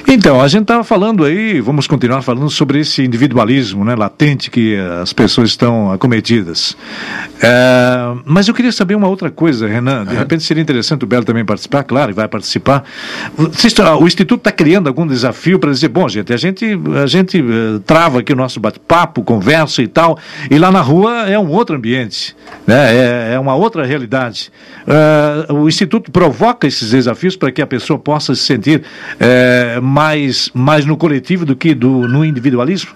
Então, 0.07 0.41
a 0.41 0.47
gente 0.47 0.63
estava 0.63 0.83
falando 0.83 1.23
aí, 1.23 1.61
vamos 1.61 1.87
continuar 1.87 2.21
falando 2.21 2.49
sobre 2.49 2.79
esse 2.79 3.03
individualismo 3.03 3.85
né, 3.85 3.95
latente 3.95 4.49
que 4.49 4.75
as 5.01 5.13
pessoas 5.13 5.49
estão 5.49 5.91
acometidas. 5.91 6.75
É, 7.41 8.13
mas 8.25 8.47
eu 8.47 8.53
queria 8.53 8.71
saber 8.71 8.95
uma 8.95 9.07
outra 9.07 9.31
coisa, 9.31 9.67
Renan. 9.67 10.05
De 10.05 10.15
repente 10.15 10.43
seria 10.43 10.61
interessante 10.61 11.03
o 11.03 11.07
Belo 11.07 11.23
também 11.23 11.45
participar, 11.45 11.83
claro, 11.83 12.11
e 12.11 12.13
vai 12.13 12.27
participar. 12.27 12.83
O 13.99 14.07
Instituto 14.07 14.39
está 14.39 14.51
criando 14.51 14.87
algum 14.87 15.05
desafio 15.07 15.59
para 15.59 15.71
dizer, 15.71 15.87
bom, 15.89 16.07
gente, 16.09 16.33
a 16.33 16.37
gente, 16.37 16.65
a 17.01 17.07
gente 17.07 17.41
uh, 17.41 17.79
trava 17.85 18.19
aqui 18.19 18.33
o 18.33 18.35
nosso 18.35 18.59
bate-papo, 18.59 19.23
conversa 19.23 19.81
e 19.81 19.87
tal, 19.87 20.17
e 20.49 20.57
lá 20.57 20.71
na 20.71 20.81
rua 20.81 21.29
é 21.29 21.37
um 21.37 21.49
outro 21.49 21.75
ambiente, 21.75 22.35
né? 22.67 22.95
é, 22.95 23.33
é 23.35 23.39
uma 23.39 23.55
outra 23.55 23.85
realidade. 23.85 24.51
Uh, 25.49 25.53
o 25.53 25.69
Instituto 25.69 26.11
provoca 26.11 26.67
esses 26.67 26.91
desafios 26.91 27.35
para 27.35 27.51
que 27.51 27.61
a 27.61 27.67
pessoa 27.67 27.97
possa 27.97 28.35
se 28.35 28.41
sentir 28.41 28.81
uh, 28.81 29.81
mais, 29.91 30.49
mais 30.53 30.85
no 30.85 30.95
coletivo 30.95 31.45
do 31.45 31.55
que 31.55 31.75
do, 31.75 32.07
no 32.07 32.23
individualismo? 32.23 32.91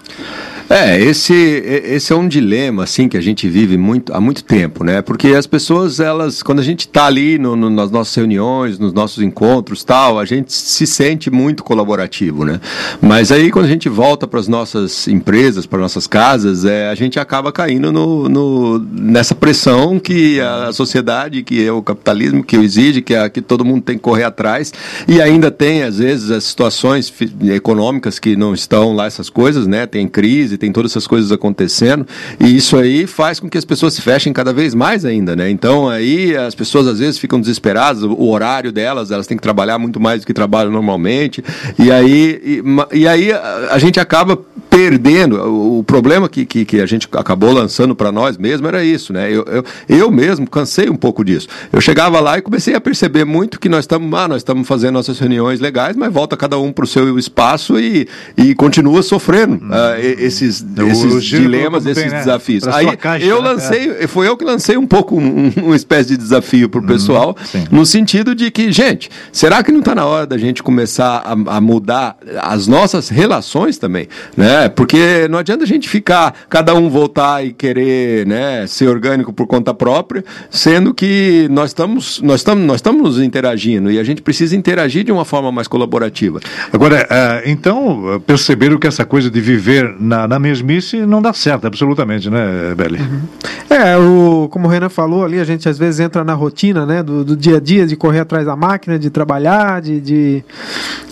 É, 0.68 1.00
esse, 1.00 1.32
esse 1.32 2.12
é 2.12 2.16
um 2.16 2.26
dilema, 2.26 2.82
assim, 2.82 3.08
que 3.08 3.16
a 3.16 3.20
gente 3.20 3.48
vive 3.48 3.76
muito, 3.76 4.12
há 4.12 4.20
muito 4.20 4.42
tempo, 4.42 4.82
né? 4.82 5.00
Porque 5.00 5.28
as 5.28 5.46
pessoas, 5.46 6.00
elas, 6.00 6.42
quando 6.42 6.58
a 6.58 6.62
gente 6.62 6.80
está 6.80 7.06
ali 7.06 7.38
no, 7.38 7.54
no, 7.54 7.70
nas 7.70 7.90
nossas 7.90 8.14
reuniões, 8.16 8.76
nos 8.76 8.92
nossos 8.92 9.22
encontros 9.22 9.84
tal, 9.84 10.18
a 10.18 10.24
gente 10.24 10.52
se 10.52 10.84
sente 10.84 11.30
muito 11.30 11.62
colaborativo, 11.62 12.44
né? 12.44 12.60
Mas 13.00 13.30
aí, 13.30 13.52
quando 13.52 13.66
a 13.66 13.68
gente 13.68 13.88
volta 13.88 14.26
para 14.26 14.40
as 14.40 14.48
nossas 14.48 15.06
empresas, 15.06 15.66
para 15.66 15.78
nossas 15.78 16.08
casas, 16.08 16.64
é, 16.64 16.88
a 16.88 16.94
gente 16.96 17.20
acaba 17.20 17.52
caindo 17.52 17.92
no, 17.92 18.28
no, 18.28 18.78
nessa 18.78 19.36
pressão 19.36 20.00
que 20.00 20.40
a 20.40 20.72
sociedade, 20.72 21.44
que 21.44 21.64
é 21.64 21.70
o 21.70 21.80
capitalismo, 21.80 22.42
que 22.42 22.56
exige, 22.56 23.02
que, 23.02 23.14
a, 23.14 23.30
que 23.30 23.40
todo 23.40 23.64
mundo 23.64 23.82
tem 23.82 23.96
que 23.96 24.02
correr 24.02 24.24
atrás, 24.24 24.72
e 25.06 25.22
ainda 25.22 25.48
tem, 25.48 25.84
às 25.84 25.98
vezes, 25.98 26.28
as 26.28 26.42
situações 26.42 27.12
econômicas 27.54 28.18
que 28.18 28.34
não 28.34 28.52
estão 28.52 28.96
lá, 28.96 29.06
essas 29.06 29.30
coisas, 29.30 29.68
né? 29.68 29.86
Tem 29.86 30.08
crise, 30.08 30.55
tem 30.56 30.72
todas 30.72 30.92
essas 30.92 31.06
coisas 31.06 31.32
acontecendo, 31.32 32.06
e 32.40 32.56
isso 32.56 32.76
aí 32.76 33.06
faz 33.06 33.40
com 33.40 33.48
que 33.48 33.58
as 33.58 33.64
pessoas 33.64 33.94
se 33.94 34.02
fechem 34.02 34.32
cada 34.32 34.52
vez 34.52 34.74
mais 34.74 35.04
ainda, 35.04 35.34
né? 35.34 35.50
Então 35.50 35.88
aí 35.88 36.36
as 36.36 36.54
pessoas 36.54 36.86
às 36.86 36.98
vezes 36.98 37.18
ficam 37.18 37.40
desesperadas, 37.40 38.02
o 38.02 38.28
horário 38.28 38.72
delas, 38.72 39.10
elas 39.10 39.26
têm 39.26 39.36
que 39.36 39.42
trabalhar 39.42 39.78
muito 39.78 40.00
mais 40.00 40.20
do 40.20 40.26
que 40.26 40.34
trabalham 40.34 40.70
normalmente, 40.70 41.42
e 41.78 41.90
aí, 41.90 42.62
e, 42.92 42.98
e 42.98 43.08
aí 43.08 43.32
a, 43.32 43.78
gente 43.78 44.00
acaba 44.00 44.38
perdendo. 44.76 45.36
O, 45.36 45.78
o 45.78 45.84
problema 45.84 46.28
que, 46.28 46.44
que, 46.44 46.64
que, 46.64 46.80
a 46.80 46.86
gente 46.86 47.08
acabou 47.12 47.52
lançando 47.52 47.94
para 47.94 48.12
nós 48.12 48.36
mesmo 48.36 48.66
era 48.66 48.84
isso, 48.84 49.12
né? 49.12 49.30
Eu, 49.30 49.44
eu, 49.44 49.64
eu 49.88 50.10
mesmo 50.10 50.48
cansei 50.48 50.88
um 50.88 50.96
pouco 50.96 51.24
disso. 51.24 51.48
Eu 51.72 51.80
chegava 51.80 52.20
lá 52.20 52.38
e 52.38 52.42
comecei 52.42 52.74
a 52.74 52.80
perceber 52.80 53.24
muito 53.24 53.58
que 53.58 53.68
nós 53.68 53.80
estamos, 53.80 54.12
ah, 54.18 54.28
nós 54.28 54.38
estamos 54.38 54.66
fazendo 54.66 54.94
nossas 54.94 55.18
reuniões 55.18 55.60
legais, 55.60 55.96
mas 55.96 56.12
volta 56.12 56.36
cada 56.36 56.58
um 56.58 56.72
para 56.72 56.84
o 56.84 56.88
seu 56.88 57.18
espaço 57.18 57.78
e, 57.78 58.06
e 58.36 58.54
continua 58.54 59.02
sofrendo 59.02 59.54
hum. 59.54 59.70
uh, 59.70 59.98
esses 59.98 60.46
esses, 60.46 60.64
esses 61.04 61.24
dilemas, 61.24 61.86
esses 61.86 62.12
né? 62.12 62.18
desafios. 62.18 62.66
Aí 62.68 62.96
caixa, 62.96 63.24
eu 63.24 63.42
né? 63.42 63.50
lancei, 63.50 63.90
é. 64.00 64.06
foi 64.06 64.28
eu 64.28 64.36
que 64.36 64.44
lancei 64.44 64.76
um 64.76 64.86
pouco 64.86 65.16
um, 65.16 65.52
uma 65.56 65.76
espécie 65.76 66.10
de 66.10 66.16
desafio 66.16 66.68
para 66.68 66.80
o 66.80 66.84
hum, 66.84 66.86
pessoal, 66.86 67.36
no 67.70 67.84
sentido 67.86 68.34
de 68.34 68.50
que, 68.50 68.70
gente, 68.70 69.10
será 69.32 69.62
que 69.62 69.72
não 69.72 69.80
está 69.80 69.94
na 69.94 70.04
hora 70.04 70.26
da 70.26 70.38
gente 70.38 70.62
começar 70.62 71.22
a, 71.24 71.56
a, 71.56 71.60
mudar 71.60 72.16
as 72.42 72.66
nossas 72.66 73.08
relações 73.08 73.78
também, 73.78 74.08
né? 74.36 74.65
Porque 74.68 75.26
não 75.28 75.38
adianta 75.38 75.64
a 75.64 75.66
gente 75.66 75.88
ficar 75.88 76.34
cada 76.48 76.74
um 76.74 76.88
voltar 76.88 77.44
e 77.44 77.52
querer, 77.52 78.26
né, 78.26 78.66
ser 78.68 78.88
orgânico 78.88 79.32
por 79.32 79.46
conta 79.46 79.74
própria, 79.74 80.24
sendo 80.50 80.94
que 80.94 81.48
nós 81.50 81.70
estamos 81.70 82.20
nós 82.22 82.40
estamos 82.40 82.64
nós 82.64 82.76
estamos 82.76 83.20
interagindo 83.20 83.90
e 83.90 83.98
a 83.98 84.04
gente 84.04 84.22
precisa 84.22 84.54
interagir 84.56 85.04
de 85.04 85.10
uma 85.10 85.24
forma 85.24 85.50
mais 85.50 85.66
colaborativa. 85.66 86.38
Agora, 86.72 87.06
uh, 87.10 87.48
então 87.48 88.22
perceberam 88.26 88.78
que 88.78 88.86
essa 88.86 89.04
coisa 89.04 89.28
de 89.30 89.40
viver 89.40 89.96
na, 89.98 90.28
na 90.28 90.36
na 90.36 90.38
mesmice 90.38 90.98
não 91.06 91.20
dá 91.22 91.32
certo, 91.32 91.66
absolutamente, 91.66 92.28
né, 92.30 92.74
Beli? 92.76 93.00
Uhum. 93.00 93.22
É, 93.68 93.96
o, 93.96 94.48
como 94.50 94.68
o 94.68 94.70
Renan 94.70 94.88
falou 94.88 95.24
ali, 95.24 95.40
a 95.40 95.44
gente 95.44 95.68
às 95.68 95.78
vezes 95.78 95.98
entra 95.98 96.22
na 96.22 96.34
rotina 96.34 96.86
né, 96.86 97.02
do, 97.02 97.24
do 97.24 97.36
dia 97.36 97.56
a 97.56 97.60
dia, 97.60 97.86
de 97.86 97.96
correr 97.96 98.20
atrás 98.20 98.46
da 98.46 98.54
máquina, 98.54 98.98
de 98.98 99.10
trabalhar, 99.10 99.80
de, 99.80 100.00
de, 100.00 100.44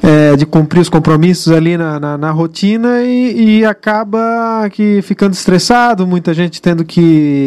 é, 0.03 0.37
de 0.37 0.47
cumprir 0.47 0.81
os 0.81 0.89
compromissos 0.89 1.53
ali 1.53 1.77
na, 1.77 1.99
na, 1.99 2.19
na 2.19 2.31
rotina 2.31 3.03
e, 3.03 3.44
e, 3.45 3.65
acaba 3.65 4.69
que 4.71 5.03
ficando 5.03 5.33
estressado, 5.33 6.07
muita 6.07 6.33
gente 6.33 6.63
tendo 6.63 6.85
que 6.85 7.01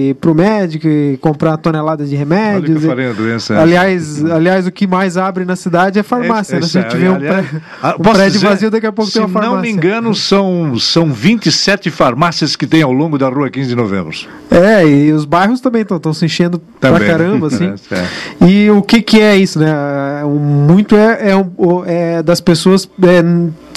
ir 0.09 0.15
para 0.15 0.31
o 0.31 0.35
médico 0.35 0.87
e 0.87 1.17
comprar 1.17 1.57
toneladas 1.57 2.09
de 2.09 2.15
remédios. 2.15 2.83
Olha 2.85 3.13
doença 3.13 3.53
é 3.53 3.57
aliás, 3.59 4.23
aliás, 4.25 4.67
o 4.67 4.71
que 4.71 4.85
mais 4.85 5.17
abre 5.17 5.45
na 5.45 5.55
cidade 5.55 5.99
é 5.99 6.03
farmácia. 6.03 6.55
É, 6.55 6.57
é, 6.57 6.61
né? 6.61 6.67
Se 6.67 6.77
a 6.77 6.81
gente 6.81 6.97
vê 6.97 7.09
um, 7.09 7.15
aliás, 7.15 7.47
pré, 7.47 7.61
um 7.97 8.01
prédio 8.01 8.31
dizer, 8.31 8.47
vazio, 8.47 8.71
daqui 8.71 8.85
a 8.85 8.91
pouco 8.91 9.11
tem 9.11 9.21
uma 9.21 9.29
farmácia. 9.29 9.49
Se 9.49 9.55
não 9.55 9.61
me 9.61 9.71
engano, 9.71 10.15
são, 10.15 10.77
são 10.79 11.11
27 11.11 11.77
sete 11.77 11.91
farmácias 11.91 12.55
que 12.55 12.65
tem 12.65 12.81
ao 12.81 12.91
longo 12.91 13.17
da 13.17 13.29
rua 13.29 13.49
15 13.49 13.69
de 13.69 13.75
novembro. 13.75 14.15
É, 14.49 14.85
e 14.87 15.11
os 15.11 15.25
bairros 15.25 15.59
também 15.59 15.81
estão 15.81 16.13
se 16.13 16.25
enchendo 16.25 16.61
também. 16.79 16.99
pra 16.99 17.07
caramba, 17.07 17.47
assim. 17.47 17.73
é, 17.91 18.45
e 18.45 18.69
o 18.69 18.81
que, 18.81 19.01
que 19.01 19.19
é 19.19 19.35
isso, 19.35 19.59
né? 19.59 19.73
Muito 20.25 20.95
é, 20.95 21.31
é, 21.31 22.17
é 22.17 22.23
das 22.23 22.41
pessoas 22.41 22.89
é, 23.03 23.23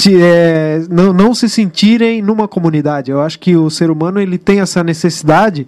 é, 0.08 0.82
não, 0.88 1.12
não 1.12 1.34
se 1.34 1.48
sentirem 1.48 2.09
numa 2.20 2.48
comunidade. 2.48 3.10
Eu 3.10 3.20
acho 3.20 3.38
que 3.38 3.56
o 3.56 3.70
ser 3.70 3.90
humano 3.90 4.20
ele 4.20 4.38
tem 4.38 4.60
essa 4.60 4.82
necessidade 4.82 5.66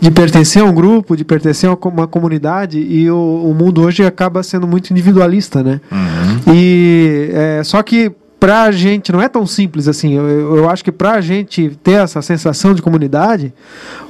de 0.00 0.10
pertencer 0.10 0.62
a 0.62 0.64
um 0.64 0.74
grupo, 0.74 1.16
de 1.16 1.24
pertencer 1.24 1.70
a 1.70 1.74
uma 1.88 2.06
comunidade, 2.06 2.78
e 2.78 3.10
o, 3.10 3.50
o 3.50 3.54
mundo 3.54 3.82
hoje 3.82 4.04
acaba 4.04 4.42
sendo 4.42 4.66
muito 4.66 4.90
individualista, 4.90 5.62
né? 5.62 5.80
Uhum. 5.92 6.54
E 6.54 7.30
é, 7.32 7.62
só 7.62 7.82
que 7.82 8.12
para 8.44 8.64
a 8.64 8.70
gente 8.70 9.10
não 9.10 9.22
é 9.22 9.28
tão 9.28 9.46
simples 9.46 9.88
assim. 9.88 10.12
Eu, 10.12 10.56
eu 10.56 10.68
acho 10.68 10.84
que 10.84 10.92
para 10.92 11.12
a 11.12 11.20
gente 11.22 11.70
ter 11.82 11.92
essa 11.92 12.20
sensação 12.20 12.74
de 12.74 12.82
comunidade, 12.82 13.54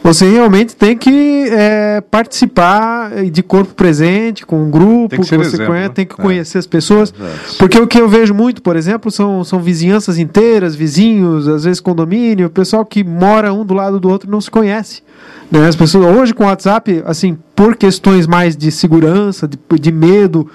você 0.02 0.28
realmente 0.28 0.74
tem 0.74 0.98
que 0.98 1.46
é, 1.52 2.00
participar 2.00 3.12
de 3.30 3.42
corpo 3.44 3.74
presente, 3.74 4.44
com 4.44 4.64
um 4.64 4.70
grupo 4.72 5.10
que, 5.10 5.18
que 5.18 5.22
você 5.22 5.36
exemplo, 5.36 5.66
conhece, 5.66 5.88
né? 5.88 5.94
tem 5.94 6.04
que 6.04 6.14
é. 6.14 6.16
conhecer 6.16 6.58
as 6.58 6.66
pessoas. 6.66 7.14
É, 7.16 7.58
porque 7.60 7.78
o 7.78 7.86
que 7.86 8.00
eu 8.00 8.08
vejo 8.08 8.34
muito, 8.34 8.60
por 8.60 8.74
exemplo, 8.74 9.08
são, 9.08 9.44
são 9.44 9.60
vizinhanças 9.60 10.18
inteiras, 10.18 10.74
vizinhos, 10.74 11.46
às 11.46 11.62
vezes 11.62 11.78
condomínio, 11.78 12.50
pessoal 12.50 12.84
que 12.84 13.04
mora 13.04 13.54
um 13.54 13.64
do 13.64 13.72
lado 13.72 14.00
do 14.00 14.08
outro 14.08 14.28
e 14.28 14.32
não 14.32 14.40
se 14.40 14.50
conhece. 14.50 15.00
Né? 15.48 15.68
As 15.68 15.76
pessoas 15.76 16.06
hoje 16.16 16.34
com 16.34 16.42
o 16.42 16.46
WhatsApp, 16.46 17.04
assim, 17.06 17.38
por 17.54 17.76
questões 17.76 18.26
mais 18.26 18.56
de 18.56 18.70
segurança, 18.72 19.46
de, 19.46 19.58
de 19.78 19.92
medo, 19.92 20.50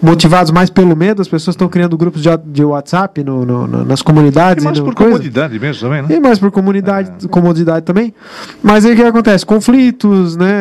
motivados 0.00 0.52
mais 0.52 0.70
pelo 0.70 0.94
medo, 0.94 1.20
as 1.20 1.28
pessoas 1.28 1.54
estão 1.54 1.68
criando 1.68 1.96
grupos 1.96 2.22
de, 2.22 2.28
de 2.46 2.64
WhatsApp 2.64 3.24
no, 3.24 3.44
no, 3.44 3.66
no, 3.66 3.84
nas 3.84 4.02
comunidades. 4.02 4.62
E 4.62 4.66
mais 4.66 4.78
por 4.78 4.94
coisa. 4.94 5.12
comodidade 5.12 5.58
mesmo 5.58 5.80
também, 5.80 6.02
né? 6.02 6.08
E 6.14 6.20
mais 6.20 6.38
por 6.38 6.50
comunidade, 6.50 7.24
é. 7.24 7.28
comodidade 7.28 7.84
também. 7.84 8.14
Mas 8.62 8.84
aí 8.84 8.92
o 8.92 8.96
que 8.96 9.02
acontece? 9.02 9.44
Conflitos, 9.44 10.36
né? 10.36 10.52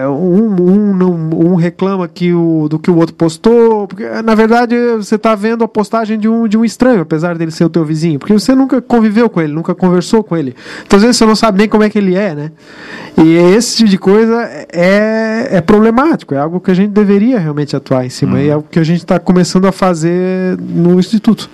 É, 0.00 0.08
um, 0.08 0.46
um, 0.46 0.96
não, 0.96 1.12
um 1.12 1.54
reclama 1.56 2.08
que 2.08 2.32
o, 2.32 2.66
do 2.68 2.78
que 2.78 2.90
o 2.90 2.96
outro 2.96 3.14
postou, 3.14 3.86
porque 3.86 4.04
na 4.22 4.34
verdade 4.34 4.74
você 4.96 5.16
está 5.16 5.34
vendo 5.34 5.62
a 5.62 5.68
postagem 5.68 6.18
de 6.18 6.28
um, 6.28 6.48
de 6.48 6.56
um 6.56 6.64
estranho, 6.64 7.02
apesar 7.02 7.36
dele 7.36 7.50
ser 7.50 7.64
o 7.64 7.68
teu 7.68 7.84
vizinho, 7.84 8.18
porque 8.18 8.32
você 8.32 8.54
nunca 8.54 8.80
conviveu 8.80 9.28
com 9.28 9.40
ele, 9.40 9.52
nunca 9.52 9.74
conversou 9.74 10.24
com 10.24 10.36
ele. 10.36 10.54
Então 10.86 10.96
às 10.96 11.02
vezes 11.02 11.16
você 11.16 11.26
não 11.26 11.36
sabe 11.36 11.58
nem 11.58 11.68
como 11.68 11.82
é 11.82 11.90
que 11.90 11.98
ele 11.98 12.14
é, 12.14 12.34
né? 12.34 12.52
E 13.18 13.34
esse 13.54 13.78
tipo 13.78 13.90
de 13.90 13.98
coisa 13.98 14.48
é 14.72 15.30
é, 15.40 15.56
é, 15.56 15.60
problemático, 15.60 16.34
é 16.34 16.38
algo 16.38 16.60
que 16.60 16.70
a 16.70 16.74
gente 16.74 16.90
deveria 16.90 17.38
realmente 17.38 17.74
atuar 17.74 18.04
em 18.04 18.10
cima, 18.10 18.34
uhum. 18.34 18.40
e 18.40 18.48
é 18.48 18.52
algo 18.52 18.66
que 18.70 18.78
a 18.78 18.84
gente 18.84 18.98
está 18.98 19.18
começando 19.18 19.66
a 19.66 19.72
fazer 19.72 20.58
no 20.58 20.98
Instituto. 20.98 21.48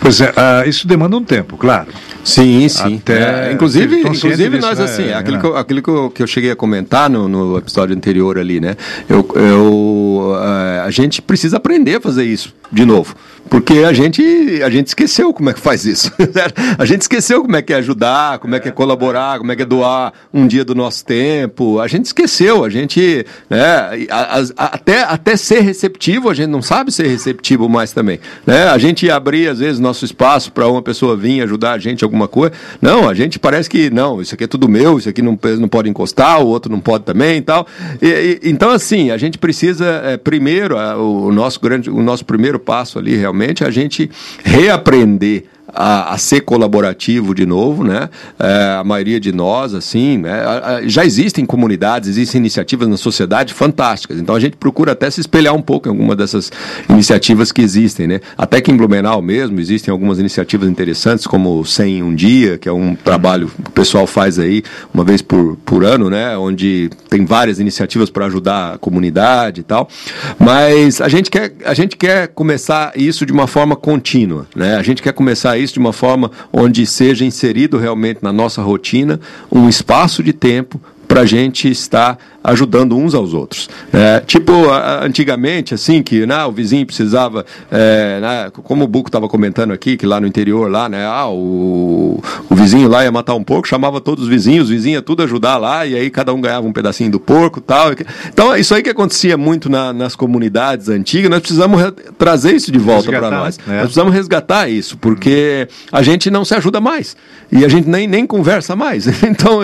Pois 0.00 0.20
é, 0.20 0.30
uh, 0.30 0.68
isso 0.68 0.86
demanda 0.86 1.16
um 1.16 1.24
tempo, 1.24 1.56
claro. 1.56 1.88
Sim, 2.22 2.68
sim. 2.68 2.96
Até, 2.96 3.48
é, 3.48 3.52
inclusive, 3.52 4.00
inclusive 4.00 4.58
nós, 4.58 4.78
né, 4.78 4.84
assim, 4.84 5.12
aquilo, 5.12 5.40
que 5.40 5.46
eu, 5.46 5.56
aquilo 5.56 5.82
que 5.82 5.88
eu, 5.88 6.10
que 6.10 6.22
eu 6.22 6.26
cheguei 6.26 6.50
a 6.50 6.56
comentar 6.56 7.08
no, 7.08 7.28
no 7.28 7.56
episódio 7.56 7.96
anterior 7.96 8.38
ali, 8.38 8.60
né? 8.60 8.76
Eu, 9.08 9.26
eu, 9.34 10.34
uh, 10.34 10.84
a 10.84 10.90
gente 10.90 11.22
precisa 11.22 11.56
aprender 11.56 11.96
a 11.96 12.00
fazer 12.00 12.24
isso 12.24 12.54
de 12.70 12.84
novo. 12.84 13.14
Porque 13.48 13.78
a 13.78 13.92
gente, 13.92 14.22
a 14.62 14.70
gente 14.70 14.88
esqueceu 14.88 15.32
como 15.32 15.50
é 15.50 15.52
que 15.52 15.58
faz 15.58 15.84
isso. 15.84 16.12
a 16.78 16.84
gente 16.84 17.02
esqueceu 17.02 17.42
como 17.42 17.56
é 17.56 17.62
que 17.62 17.72
é 17.72 17.76
ajudar, 17.76 18.38
como 18.38 18.54
é 18.54 18.60
que 18.60 18.68
é 18.68 18.70
colaborar, 18.70 19.38
como 19.38 19.50
é 19.50 19.56
que 19.56 19.62
é 19.62 19.64
doar 19.64 20.12
um 20.32 20.46
dia 20.46 20.64
do 20.64 20.74
nosso 20.74 21.04
tempo. 21.04 21.80
A 21.80 21.88
gente 21.88 22.04
esqueceu, 22.04 22.59
a 22.64 22.68
gente, 22.68 23.24
né, 23.48 24.06
a, 24.10 24.38
a, 24.38 24.64
até, 24.66 25.02
até 25.02 25.36
ser 25.36 25.60
receptivo, 25.60 26.28
a 26.28 26.34
gente 26.34 26.48
não 26.48 26.62
sabe 26.62 26.92
ser 26.92 27.06
receptivo 27.06 27.68
mais 27.68 27.92
também. 27.92 28.20
Né? 28.46 28.64
A 28.64 28.78
gente 28.78 29.10
abrir, 29.10 29.48
às 29.48 29.58
vezes, 29.58 29.78
nosso 29.78 30.04
espaço 30.04 30.52
para 30.52 30.66
uma 30.68 30.82
pessoa 30.82 31.16
vir 31.16 31.42
ajudar 31.42 31.72
a 31.72 31.78
gente 31.78 32.04
alguma 32.04 32.28
coisa. 32.28 32.52
Não, 32.80 33.08
a 33.08 33.14
gente 33.14 33.38
parece 33.38 33.68
que, 33.68 33.90
não, 33.90 34.20
isso 34.20 34.34
aqui 34.34 34.44
é 34.44 34.46
tudo 34.46 34.68
meu, 34.68 34.98
isso 34.98 35.08
aqui 35.08 35.22
não, 35.22 35.38
não 35.58 35.68
pode 35.68 35.88
encostar, 35.88 36.40
o 36.40 36.46
outro 36.46 36.70
não 36.70 36.80
pode 36.80 37.04
também 37.04 37.38
e 37.38 37.42
tal. 37.42 37.66
E, 38.00 38.40
e, 38.42 38.50
então, 38.50 38.70
assim, 38.70 39.10
a 39.10 39.16
gente 39.16 39.38
precisa, 39.38 39.86
é, 40.04 40.16
primeiro, 40.16 40.78
a, 40.78 40.96
o, 40.96 41.32
nosso 41.32 41.60
grande, 41.60 41.90
o 41.90 42.02
nosso 42.02 42.24
primeiro 42.24 42.58
passo 42.58 42.98
ali 42.98 43.16
realmente 43.16 43.64
é 43.64 43.66
a 43.66 43.70
gente 43.70 44.10
reaprender 44.44 45.44
a, 45.74 46.14
a, 46.14 46.18
ser 46.18 46.40
colaborativo 46.40 47.34
de 47.34 47.46
novo, 47.46 47.84
né? 47.84 48.08
É, 48.38 48.76
a 48.78 48.84
maioria 48.84 49.20
de 49.20 49.32
nós, 49.32 49.74
assim, 49.74 50.18
né? 50.18 50.40
já 50.86 51.04
existem 51.04 51.44
comunidades, 51.44 52.08
existem 52.08 52.38
iniciativas 52.40 52.88
na 52.88 52.96
sociedade 52.96 53.54
fantásticas. 53.54 54.18
Então 54.18 54.34
a 54.34 54.40
gente 54.40 54.56
procura 54.56 54.92
até 54.92 55.10
se 55.10 55.20
espelhar 55.20 55.54
um 55.54 55.62
pouco 55.62 55.88
em 55.88 55.90
alguma 55.90 56.16
dessas 56.16 56.50
iniciativas 56.88 57.52
que 57.52 57.60
existem, 57.60 58.06
né? 58.06 58.20
Até 58.36 58.60
que 58.60 58.70
em 58.70 58.76
Blumenau 58.76 59.22
mesmo 59.22 59.60
existem 59.60 59.90
algumas 59.92 60.18
iniciativas 60.18 60.68
interessantes, 60.68 61.26
como 61.26 61.60
o 61.60 61.64
100 61.64 61.90
em 61.90 62.02
um 62.02 62.14
dia, 62.14 62.58
que 62.58 62.68
é 62.68 62.72
um 62.72 62.94
trabalho 62.94 63.48
que 63.48 63.70
o 63.70 63.72
pessoal 63.72 64.06
faz 64.06 64.38
aí 64.38 64.62
uma 64.92 65.04
vez 65.04 65.22
por, 65.22 65.56
por 65.64 65.84
ano, 65.84 66.10
né? 66.10 66.36
Onde 66.36 66.90
tem 67.08 67.24
várias 67.24 67.58
iniciativas 67.58 68.10
para 68.10 68.26
ajudar 68.26 68.74
a 68.74 68.78
comunidade 68.78 69.60
e 69.60 69.64
tal. 69.64 69.88
Mas 70.38 71.00
a 71.00 71.08
gente 71.08 71.30
quer, 71.30 71.52
a 71.64 71.74
gente 71.74 71.96
quer 71.96 72.28
começar 72.28 72.92
isso 72.96 73.26
de 73.26 73.32
uma 73.32 73.46
forma 73.46 73.76
contínua, 73.76 74.46
né? 74.54 74.76
A 74.76 74.82
gente 74.82 75.02
quer 75.02 75.12
começar 75.12 75.58
isso 75.60 75.74
de 75.74 75.78
uma 75.78 75.92
forma 75.92 76.30
onde 76.52 76.84
seja 76.86 77.24
inserido 77.24 77.78
realmente 77.78 78.20
na 78.22 78.32
nossa 78.32 78.62
rotina 78.62 79.20
um 79.50 79.68
espaço 79.68 80.22
de 80.22 80.32
tempo 80.32 80.80
para 81.06 81.22
a 81.22 81.26
gente 81.26 81.68
estar 81.68 82.18
ajudando 82.42 82.96
uns 82.96 83.14
aos 83.14 83.34
outros. 83.34 83.68
É, 83.92 84.20
tipo, 84.20 84.52
antigamente, 85.02 85.74
assim, 85.74 86.02
que 86.02 86.26
né, 86.26 86.44
o 86.44 86.52
vizinho 86.52 86.86
precisava, 86.86 87.44
é, 87.70 88.20
né, 88.20 88.50
como 88.64 88.84
o 88.84 88.88
Buco 88.88 89.08
estava 89.08 89.28
comentando 89.28 89.72
aqui, 89.72 89.96
que 89.96 90.06
lá 90.06 90.20
no 90.20 90.26
interior, 90.26 90.70
lá, 90.70 90.88
né, 90.88 91.04
ah, 91.06 91.28
o, 91.28 92.22
o 92.48 92.54
vizinho 92.54 92.88
lá 92.88 93.04
ia 93.04 93.12
matar 93.12 93.34
um 93.34 93.44
porco, 93.44 93.68
chamava 93.68 94.00
todos 94.00 94.24
os 94.24 94.30
vizinhos, 94.30 94.64
os 94.64 94.70
vizinhos 94.70 95.02
tudo 95.04 95.22
ajudar 95.22 95.58
lá, 95.58 95.86
e 95.86 95.94
aí 95.94 96.10
cada 96.10 96.32
um 96.32 96.40
ganhava 96.40 96.66
um 96.66 96.72
pedacinho 96.72 97.10
do 97.10 97.20
porco 97.20 97.60
tal. 97.60 97.92
Então, 98.28 98.56
isso 98.56 98.74
aí 98.74 98.82
que 98.82 98.90
acontecia 98.90 99.36
muito 99.36 99.68
na, 99.68 99.92
nas 99.92 100.16
comunidades 100.16 100.88
antigas, 100.88 101.30
nós 101.30 101.40
precisamos 101.40 101.80
trazer 102.18 102.54
isso 102.54 102.72
de 102.72 102.78
volta 102.78 103.10
para 103.10 103.30
nós. 103.30 103.58
É. 103.66 103.72
Nós 103.72 103.82
precisamos 103.82 104.14
resgatar 104.14 104.68
isso, 104.68 104.96
porque 104.98 105.68
a 105.92 106.02
gente 106.02 106.30
não 106.30 106.44
se 106.44 106.54
ajuda 106.54 106.80
mais. 106.80 107.16
E 107.52 107.64
a 107.64 107.68
gente 107.68 107.88
nem, 107.88 108.06
nem 108.06 108.26
conversa 108.26 108.74
mais. 108.74 109.06
Então, 109.30 109.60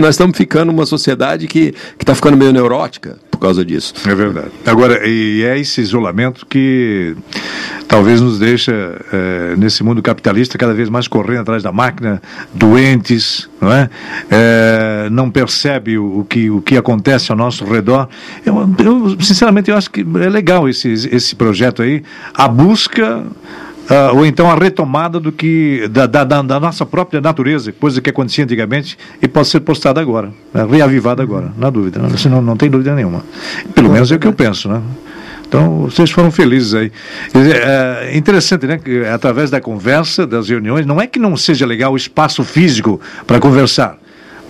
nós 0.00 0.10
estamos 0.10 0.36
ficando 0.36 0.70
uma 0.70 0.84
sociedade 0.84 1.46
que 1.46 1.74
que 2.02 2.04
está 2.04 2.16
ficando 2.16 2.36
meio 2.36 2.52
neurótica 2.52 3.16
por 3.30 3.38
causa 3.38 3.64
disso. 3.64 3.94
É 4.04 4.12
verdade. 4.12 4.50
Agora, 4.66 5.06
e 5.06 5.44
é 5.44 5.56
esse 5.56 5.80
isolamento 5.80 6.44
que 6.46 7.14
talvez 7.86 8.20
nos 8.20 8.40
deixa, 8.40 8.72
é, 9.12 9.54
nesse 9.56 9.84
mundo 9.84 10.02
capitalista, 10.02 10.58
cada 10.58 10.74
vez 10.74 10.88
mais 10.88 11.06
correndo 11.06 11.42
atrás 11.42 11.62
da 11.62 11.70
máquina, 11.70 12.20
doentes, 12.52 13.48
não 13.60 13.72
é? 13.72 13.88
é 14.28 15.08
não 15.12 15.30
percebe 15.30 15.96
o, 15.96 16.20
o, 16.20 16.24
que, 16.24 16.50
o 16.50 16.60
que 16.60 16.76
acontece 16.76 17.30
ao 17.30 17.38
nosso 17.38 17.64
redor. 17.64 18.08
Eu, 18.44 18.68
eu, 18.78 19.20
sinceramente, 19.20 19.70
eu 19.70 19.76
acho 19.76 19.88
que 19.88 20.00
é 20.00 20.28
legal 20.28 20.68
esse, 20.68 20.92
esse 20.92 21.36
projeto 21.36 21.82
aí, 21.82 22.02
a 22.34 22.48
busca 22.48 23.24
Uh, 23.82 24.16
ou 24.16 24.26
então 24.26 24.50
a 24.50 24.54
retomada 24.54 25.18
do 25.18 25.32
que 25.32 25.88
da, 25.88 26.06
da, 26.06 26.24
da, 26.24 26.60
nossa 26.60 26.86
própria 26.86 27.20
natureza, 27.20 27.72
coisa 27.72 28.00
que 28.00 28.08
acontecia 28.08 28.44
antigamente 28.44 28.96
e 29.20 29.26
pode 29.26 29.48
ser 29.48 29.60
postada 29.60 30.00
agora, 30.00 30.32
né? 30.54 30.64
reavivada 30.70 31.22
agora, 31.22 31.52
na 31.58 31.68
dúvida, 31.68 31.98
né? 31.98 32.08
não, 32.30 32.40
não 32.40 32.56
tem 32.56 32.70
dúvida 32.70 32.94
nenhuma. 32.94 33.24
Pelo 33.74 33.90
menos 33.90 34.10
é 34.12 34.14
o 34.14 34.18
que 34.18 34.26
eu 34.26 34.32
penso, 34.32 34.68
né? 34.68 34.80
Então, 35.52 35.82
vocês 35.82 36.10
foram 36.10 36.30
felizes 36.30 36.72
aí. 36.72 36.90
É 37.34 38.16
interessante, 38.16 38.66
né? 38.66 38.78
Que 38.78 39.04
através 39.04 39.50
da 39.50 39.60
conversa, 39.60 40.26
das 40.26 40.48
reuniões, 40.48 40.86
não 40.86 40.98
é 40.98 41.06
que 41.06 41.18
não 41.18 41.36
seja 41.36 41.66
legal 41.66 41.92
o 41.92 41.96
espaço 41.96 42.42
físico 42.42 42.98
para 43.26 43.38
conversar. 43.38 43.98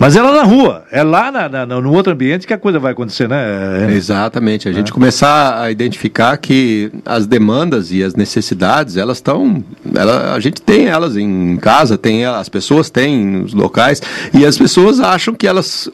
Mas 0.03 0.17
é 0.17 0.21
lá 0.21 0.33
na 0.33 0.43
rua, 0.43 0.83
é 0.91 1.01
lá 1.01 1.31
na, 1.31 1.47
na, 1.47 1.65
no 1.65 1.93
outro 1.93 2.11
ambiente 2.11 2.45
que 2.45 2.53
a 2.53 2.57
coisa 2.57 2.77
vai 2.77 2.91
acontecer, 2.91 3.29
né? 3.29 3.87
É... 3.89 3.93
Exatamente. 3.93 4.67
A 4.67 4.73
gente 4.73 4.91
é. 4.91 4.93
começar 4.93 5.61
a 5.61 5.71
identificar 5.71 6.35
que 6.35 6.91
as 7.05 7.25
demandas 7.25 7.89
e 7.89 8.03
as 8.03 8.13
necessidades, 8.13 8.97
elas 8.97 9.19
estão. 9.19 9.63
Ela, 9.95 10.33
a 10.33 10.39
gente 10.41 10.61
tem 10.61 10.87
elas 10.87 11.15
em 11.15 11.55
casa, 11.55 11.97
tem 11.97 12.25
as 12.25 12.49
pessoas 12.49 12.89
têm 12.89 13.25
nos 13.25 13.53
locais, 13.53 14.01
e 14.33 14.45
as 14.45 14.57
pessoas 14.57 14.99
acham 14.99 15.33
que 15.33 15.47
elas. 15.47 15.89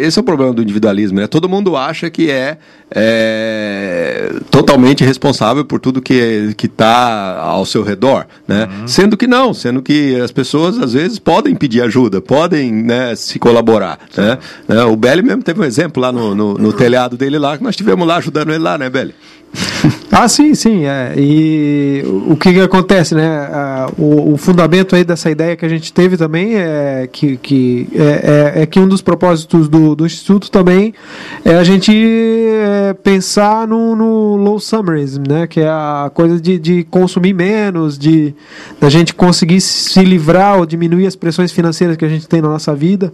Esse 0.00 0.18
é 0.18 0.22
o 0.22 0.24
problema 0.24 0.54
do 0.54 0.62
individualismo, 0.62 1.20
né? 1.20 1.26
Todo 1.26 1.46
mundo 1.46 1.76
acha 1.76 2.08
que 2.08 2.30
é, 2.30 2.56
é 2.90 4.32
totalmente 4.50 5.04
responsável 5.04 5.62
por 5.62 5.78
tudo 5.78 6.00
que 6.00 6.54
está 6.62 7.38
ao 7.38 7.66
seu 7.66 7.82
redor, 7.82 8.26
né? 8.48 8.66
Uhum. 8.80 8.88
Sendo 8.88 9.14
que 9.14 9.26
não, 9.26 9.52
sendo 9.52 9.82
que 9.82 10.18
as 10.18 10.32
pessoas 10.32 10.78
às 10.78 10.94
vezes 10.94 11.18
podem 11.18 11.54
pedir 11.54 11.82
ajuda, 11.82 12.22
podem, 12.22 12.72
né? 12.72 13.14
Se 13.26 13.38
colaborar. 13.38 13.98
Né? 14.16 14.38
né? 14.68 14.84
O 14.84 14.96
Belli 14.96 15.22
mesmo 15.22 15.42
teve 15.42 15.60
um 15.60 15.64
exemplo 15.64 16.00
lá 16.00 16.12
no, 16.12 16.34
no, 16.34 16.54
no 16.54 16.72
telhado 16.72 17.16
dele 17.16 17.38
lá, 17.38 17.58
que 17.58 17.64
nós 17.64 17.74
tivemos 17.74 18.06
lá 18.06 18.16
ajudando 18.16 18.50
ele 18.50 18.58
lá, 18.58 18.78
né, 18.78 18.88
Belli? 18.88 19.14
Ah, 20.10 20.28
sim, 20.28 20.54
sim. 20.54 20.86
É. 20.86 21.14
E 21.16 22.02
o 22.28 22.36
que, 22.36 22.52
que 22.52 22.60
acontece, 22.60 23.14
né? 23.14 23.48
o, 23.98 24.32
o, 24.32 24.36
fundamento 24.36 24.94
aí 24.94 25.04
dessa 25.04 25.30
ideia 25.30 25.56
que 25.56 25.64
a 25.64 25.68
gente 25.68 25.92
teve 25.92 26.16
também 26.16 26.56
é 26.56 27.08
que, 27.10 27.36
que, 27.36 27.88
é, 27.94 28.54
é, 28.56 28.62
é 28.62 28.66
que 28.66 28.78
um 28.78 28.88
dos 28.88 29.02
propósitos 29.02 29.68
do, 29.68 29.94
do 29.94 30.06
Instituto 30.06 30.50
também 30.50 30.94
é 31.44 31.54
a 31.54 31.64
gente 31.64 31.92
é, 31.92 32.94
pensar 32.94 33.66
no, 33.66 33.94
no 33.94 34.36
low 34.36 34.58
summarism, 34.58 35.22
né? 35.28 35.46
Que 35.46 35.60
é 35.60 35.68
a 35.68 36.10
coisa 36.12 36.40
de, 36.40 36.58
de 36.58 36.84
consumir 36.84 37.34
menos, 37.34 37.98
de 37.98 38.34
da 38.80 38.88
gente 38.88 39.14
conseguir 39.14 39.60
se 39.60 40.02
livrar 40.02 40.58
ou 40.58 40.66
diminuir 40.66 41.06
as 41.06 41.16
pressões 41.16 41.52
financeiras 41.52 41.96
que 41.96 42.04
a 42.04 42.08
gente 42.08 42.28
tem 42.28 42.40
na 42.40 42.48
nossa 42.48 42.74
vida. 42.74 43.12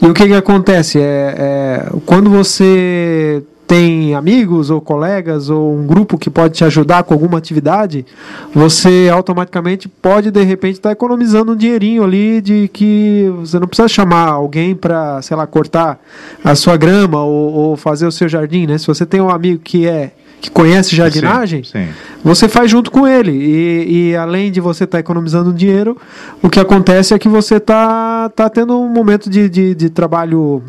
E 0.00 0.06
o 0.06 0.14
que, 0.14 0.26
que 0.26 0.34
acontece? 0.34 0.98
É, 0.98 1.34
é 1.38 1.86
quando 2.04 2.30
você 2.30 3.42
tem 3.66 4.14
amigos 4.14 4.70
ou 4.70 4.80
colegas 4.80 5.50
ou 5.50 5.76
um 5.76 5.86
grupo 5.86 6.16
que 6.16 6.30
pode 6.30 6.54
te 6.54 6.64
ajudar 6.64 7.02
com 7.02 7.12
alguma 7.12 7.38
atividade, 7.38 8.06
você 8.54 9.10
automaticamente 9.12 9.88
pode 9.88 10.30
de 10.30 10.42
repente 10.42 10.74
estar 10.74 10.90
tá 10.90 10.92
economizando 10.92 11.52
um 11.52 11.56
dinheirinho 11.56 12.04
ali 12.04 12.40
de 12.40 12.68
que 12.72 13.30
você 13.40 13.58
não 13.58 13.66
precisa 13.66 13.88
chamar 13.88 14.28
alguém 14.28 14.74
para, 14.74 15.20
sei 15.22 15.36
lá, 15.36 15.46
cortar 15.46 15.98
a 16.44 16.54
sua 16.54 16.76
grama 16.76 17.22
ou, 17.22 17.52
ou, 17.52 17.76
fazer 17.76 18.06
o 18.06 18.12
seu 18.12 18.28
jardim, 18.28 18.66
né? 18.66 18.78
Se 18.78 18.86
você 18.86 19.04
tem 19.04 19.20
um 19.20 19.30
amigo 19.30 19.60
que 19.62 19.86
é 19.86 20.12
que 20.40 20.50
conhece 20.50 20.94
jardinagem, 20.94 21.64
sim, 21.64 21.86
sim. 21.86 21.88
você 22.22 22.46
faz 22.46 22.70
junto 22.70 22.90
com 22.90 23.08
ele 23.08 23.32
e, 23.32 24.10
e 24.10 24.16
além 24.16 24.52
de 24.52 24.60
você 24.60 24.84
estar 24.84 24.98
tá 24.98 25.00
economizando 25.00 25.52
dinheiro, 25.52 25.96
o 26.42 26.50
que 26.50 26.60
acontece 26.60 27.14
é 27.14 27.18
que 27.18 27.28
você 27.28 27.56
está 27.56 28.28
tá 28.28 28.48
tendo 28.48 28.78
um 28.78 28.88
momento 28.88 29.30
de, 29.30 29.48
de, 29.48 29.74
de 29.74 29.90
trabalho 29.90 30.62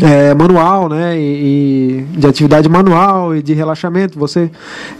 é, 0.00 0.34
manual, 0.34 0.88
né, 0.88 1.18
e, 1.18 2.06
e, 2.14 2.18
de 2.18 2.26
atividade 2.26 2.68
manual 2.68 3.36
e 3.36 3.42
de 3.42 3.52
relaxamento, 3.52 4.18
você 4.18 4.50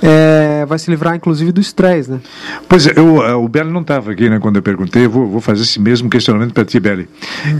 é, 0.02 0.66
vai 0.66 0.78
se 0.78 0.90
livrar 0.90 1.16
inclusive 1.16 1.50
do 1.52 1.60
estresse, 1.60 2.10
né? 2.10 2.20
Pois 2.68 2.86
é, 2.86 2.92
eu, 2.96 3.24
é, 3.24 3.34
o 3.34 3.48
Belli 3.48 3.70
não 3.70 3.80
estava 3.80 4.12
aqui, 4.12 4.28
né, 4.28 4.38
quando 4.38 4.56
eu 4.56 4.62
perguntei, 4.62 5.06
eu 5.06 5.10
vou, 5.10 5.26
vou 5.26 5.40
fazer 5.40 5.62
esse 5.62 5.80
mesmo 5.80 6.10
questionamento 6.10 6.52
para 6.52 6.64
ti, 6.64 6.78
Belli. 6.78 7.08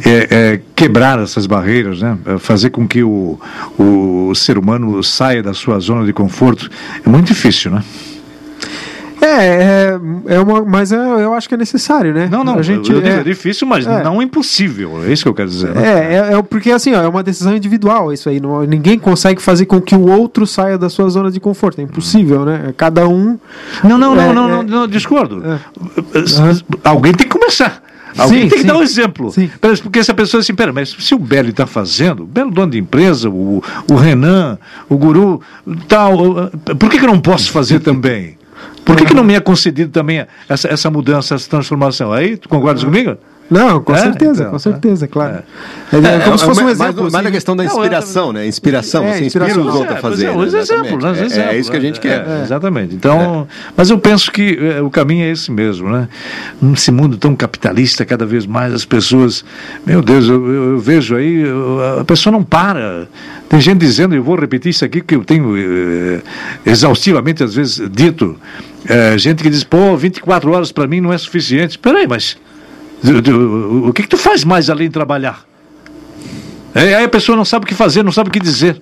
É, 0.04 0.28
é, 0.30 0.60
quebrar 0.74 1.18
essas 1.20 1.46
barreiras, 1.46 2.02
né, 2.02 2.18
é, 2.26 2.38
fazer 2.38 2.70
com 2.70 2.86
que 2.86 3.02
o, 3.02 3.40
o 3.78 4.34
ser 4.34 4.58
humano 4.58 5.02
saia 5.02 5.42
da 5.42 5.54
sua 5.54 5.78
zona 5.78 6.04
de 6.04 6.12
conforto, 6.12 6.70
é 7.04 7.08
muito 7.08 7.26
difícil, 7.26 7.70
né? 7.70 7.82
É, 9.22 9.28
é, 10.26 10.34
é 10.34 10.40
uma, 10.40 10.64
mas 10.64 10.90
é, 10.90 10.96
eu 10.96 11.32
acho 11.32 11.48
que 11.48 11.54
é 11.54 11.56
necessário, 11.56 12.12
né? 12.12 12.28
Não, 12.28 12.42
não, 12.42 12.58
a 12.58 12.62
gente, 12.62 12.92
é, 12.92 13.20
é 13.20 13.22
difícil, 13.22 13.68
mas 13.68 13.86
é. 13.86 14.02
não 14.02 14.20
impossível. 14.20 15.00
É 15.04 15.12
isso 15.12 15.22
que 15.22 15.28
eu 15.28 15.34
quero 15.34 15.48
dizer. 15.48 15.72
Né? 15.72 15.86
É, 15.86 16.14
é, 16.14 16.34
é, 16.34 16.42
porque 16.42 16.72
assim, 16.72 16.92
ó, 16.92 17.00
é 17.00 17.06
uma 17.06 17.22
decisão 17.22 17.54
individual 17.54 18.12
isso 18.12 18.28
aí. 18.28 18.40
Não, 18.40 18.64
ninguém 18.64 18.98
consegue 18.98 19.40
fazer 19.40 19.66
com 19.66 19.80
que 19.80 19.94
o 19.94 20.10
outro 20.10 20.44
saia 20.44 20.76
da 20.76 20.90
sua 20.90 21.08
zona 21.08 21.30
de 21.30 21.38
conforto. 21.38 21.80
É 21.80 21.84
impossível, 21.84 22.44
né? 22.44 22.74
Cada 22.76 23.06
um. 23.06 23.38
Não, 23.84 23.96
não, 23.96 24.12
não, 24.12 24.34
não, 24.34 24.48
não, 24.48 24.62
não, 24.64 24.88
discordo. 24.88 25.40
Alguém 26.82 27.14
tem 27.14 27.28
que 27.28 27.32
começar. 27.32 27.80
Alguém 28.18 28.42
sim, 28.42 28.48
tem 28.48 28.58
que 28.58 28.62
sim. 28.62 28.66
dar 28.66 28.76
um 28.76 28.82
exemplo. 28.82 29.30
Sim. 29.30 29.48
Porque 29.82 30.00
essa 30.00 30.12
pessoa 30.12 30.40
assim, 30.40 30.52
pera, 30.52 30.72
mas 30.72 30.94
se 30.98 31.14
o 31.14 31.18
Belo 31.18 31.48
está 31.50 31.64
fazendo, 31.64 32.24
o 32.24 32.26
Belo 32.26 32.50
dono 32.50 32.72
de 32.72 32.78
empresa, 32.78 33.30
o, 33.30 33.62
o 33.88 33.94
Renan, 33.94 34.58
o 34.88 34.96
Guru, 34.96 35.40
tal, 35.86 36.50
por 36.78 36.90
que, 36.90 36.98
que 36.98 37.04
eu 37.04 37.08
não 37.08 37.20
posso 37.20 37.52
fazer 37.52 37.78
também? 37.78 38.41
Por 38.84 38.96
que, 38.96 39.04
que 39.04 39.14
não 39.14 39.24
me 39.24 39.34
é 39.34 39.40
concedido 39.40 39.90
também 39.90 40.26
essa, 40.48 40.68
essa 40.68 40.90
mudança, 40.90 41.34
essa 41.34 41.48
transformação? 41.48 42.12
Aí, 42.12 42.36
tu 42.36 42.48
concordas 42.48 42.82
comigo? 42.82 43.16
Não, 43.52 43.82
com 43.82 43.94
é, 43.94 43.98
certeza, 43.98 44.40
então, 44.40 44.52
com 44.52 44.58
certeza, 44.58 45.04
é. 45.04 45.08
claro. 45.08 45.42
É, 45.92 45.96
é, 45.96 46.20
como 46.20 46.38
se 46.38 46.44
fosse 46.44 46.62
um 46.62 46.70
exemplo. 46.70 47.02
Mais, 47.02 47.14
assim, 47.14 47.26
a 47.26 47.30
questão 47.30 47.54
da 47.54 47.64
inspiração, 47.66 48.32
né? 48.32 48.46
Inspiração, 48.46 49.04
você 49.04 49.26
inspira 49.26 49.46
os 49.46 49.74
outros 49.74 49.96
a 49.96 50.00
fazer. 50.00 50.26
É, 50.26 50.34
né? 50.34 50.46
exemplo, 50.46 51.06
é, 51.38 51.58
isso 51.58 51.70
que 51.70 51.76
a 51.76 51.80
gente 51.80 52.00
quer. 52.00 52.24
exatamente. 52.42 52.94
Então, 52.94 53.46
mas 53.76 53.90
eu 53.90 53.98
penso 53.98 54.32
que 54.32 54.58
o 54.82 54.88
caminho 54.88 55.24
é 55.24 55.32
esse 55.32 55.50
mesmo, 55.50 55.90
né? 55.90 56.08
Nesse 56.62 56.90
mundo 56.90 57.18
tão 57.18 57.36
capitalista, 57.36 58.06
cada 58.06 58.24
vez 58.24 58.46
mais 58.46 58.72
as 58.72 58.86
pessoas, 58.86 59.44
meu 59.84 60.00
Deus, 60.00 60.26
eu, 60.28 60.46
eu, 60.46 60.72
eu 60.72 60.78
vejo 60.78 61.14
aí, 61.14 61.44
a 62.00 62.04
pessoa 62.04 62.32
não 62.32 62.42
para. 62.42 63.06
Tem 63.50 63.60
gente 63.60 63.80
dizendo, 63.80 64.14
eu 64.14 64.22
vou 64.22 64.34
repetir 64.34 64.70
isso 64.70 64.82
aqui 64.82 65.02
que 65.02 65.14
eu 65.14 65.22
tenho 65.22 65.54
eh, 65.58 66.22
exaustivamente 66.64 67.44
às 67.44 67.54
vezes 67.54 67.86
dito, 67.90 68.34
eh, 68.88 69.16
gente 69.18 69.42
que 69.42 69.50
diz, 69.50 69.64
pô, 69.64 69.96
24 69.96 70.50
horas 70.52 70.72
para 70.72 70.86
mim 70.86 71.00
não 71.00 71.12
é 71.12 71.18
suficiente. 71.18 71.78
Peraí, 71.78 72.06
mas 72.06 72.36
o 73.84 73.92
que, 73.92 74.02
que 74.02 74.08
tu 74.08 74.16
faz 74.16 74.44
mais 74.44 74.70
além 74.70 74.88
de 74.88 74.92
trabalhar? 74.92 75.44
É, 76.74 76.94
aí 76.94 77.04
a 77.04 77.08
pessoa 77.08 77.36
não 77.36 77.44
sabe 77.44 77.64
o 77.64 77.68
que 77.68 77.74
fazer, 77.74 78.02
não 78.02 78.12
sabe 78.12 78.30
o 78.30 78.32
que 78.32 78.40
dizer. 78.40 78.80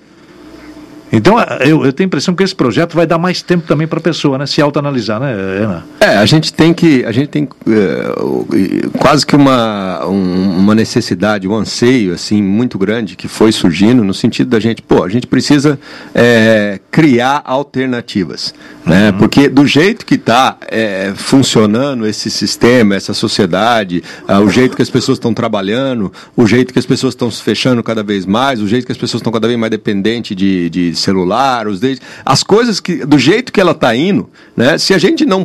Então, 1.12 1.36
eu, 1.60 1.84
eu, 1.84 1.92
tenho 1.92 2.06
a 2.06 2.08
impressão 2.08 2.34
que 2.34 2.42
esse 2.42 2.54
projeto 2.54 2.94
vai 2.94 3.06
dar 3.06 3.18
mais 3.18 3.42
tempo 3.42 3.66
também 3.66 3.86
para 3.86 3.98
a 3.98 4.02
pessoa, 4.02 4.38
né? 4.38 4.46
Se 4.46 4.60
autoanalisar, 4.60 5.18
né, 5.18 5.32
Ana? 5.32 5.84
É, 6.00 6.16
a 6.16 6.24
gente 6.24 6.52
tem 6.52 6.72
que, 6.72 7.04
a 7.04 7.10
gente 7.10 7.28
tem 7.28 7.48
é, 7.68 8.88
quase 8.98 9.26
que 9.26 9.34
uma, 9.34 10.06
um, 10.06 10.58
uma 10.58 10.74
necessidade, 10.74 11.48
um 11.48 11.54
anseio, 11.54 12.14
assim, 12.14 12.40
muito 12.40 12.78
grande 12.78 13.16
que 13.16 13.26
foi 13.26 13.50
surgindo 13.50 14.04
no 14.04 14.14
sentido 14.14 14.50
da 14.50 14.60
gente, 14.60 14.82
pô, 14.82 15.02
a 15.02 15.08
gente 15.08 15.26
precisa 15.26 15.80
é, 16.14 16.78
criar 16.90 17.42
alternativas, 17.44 18.54
né? 18.86 19.10
Uhum. 19.10 19.18
Porque 19.18 19.48
do 19.48 19.66
jeito 19.66 20.06
que 20.06 20.14
está 20.14 20.58
é, 20.68 21.12
funcionando 21.16 22.06
esse 22.06 22.30
sistema, 22.30 22.94
essa 22.94 23.12
sociedade, 23.12 24.02
o 24.44 24.48
jeito 24.48 24.76
que 24.76 24.82
as 24.82 24.90
pessoas 24.90 25.16
estão 25.16 25.34
trabalhando, 25.34 26.12
o 26.36 26.46
jeito 26.46 26.72
que 26.72 26.78
as 26.78 26.86
pessoas 26.86 27.14
estão 27.14 27.30
se 27.30 27.42
fechando 27.42 27.82
cada 27.82 28.02
vez 28.02 28.24
mais, 28.24 28.60
o 28.60 28.68
jeito 28.68 28.86
que 28.86 28.92
as 28.92 28.98
pessoas 28.98 29.20
estão 29.20 29.32
cada 29.32 29.48
vez 29.48 29.58
mais 29.58 29.70
dependentes 29.70 30.36
de, 30.36 30.70
de 30.70 30.94
celular, 31.00 31.66
os 31.66 31.80
desde, 31.80 32.02
as 32.24 32.42
coisas 32.42 32.80
que 32.80 33.04
do 33.04 33.18
jeito 33.18 33.52
que 33.52 33.60
ela 33.60 33.72
está 33.72 33.94
indo, 33.94 34.28
né? 34.56 34.78
Se 34.78 34.94
a 34.94 34.98
gente 34.98 35.24
não 35.24 35.44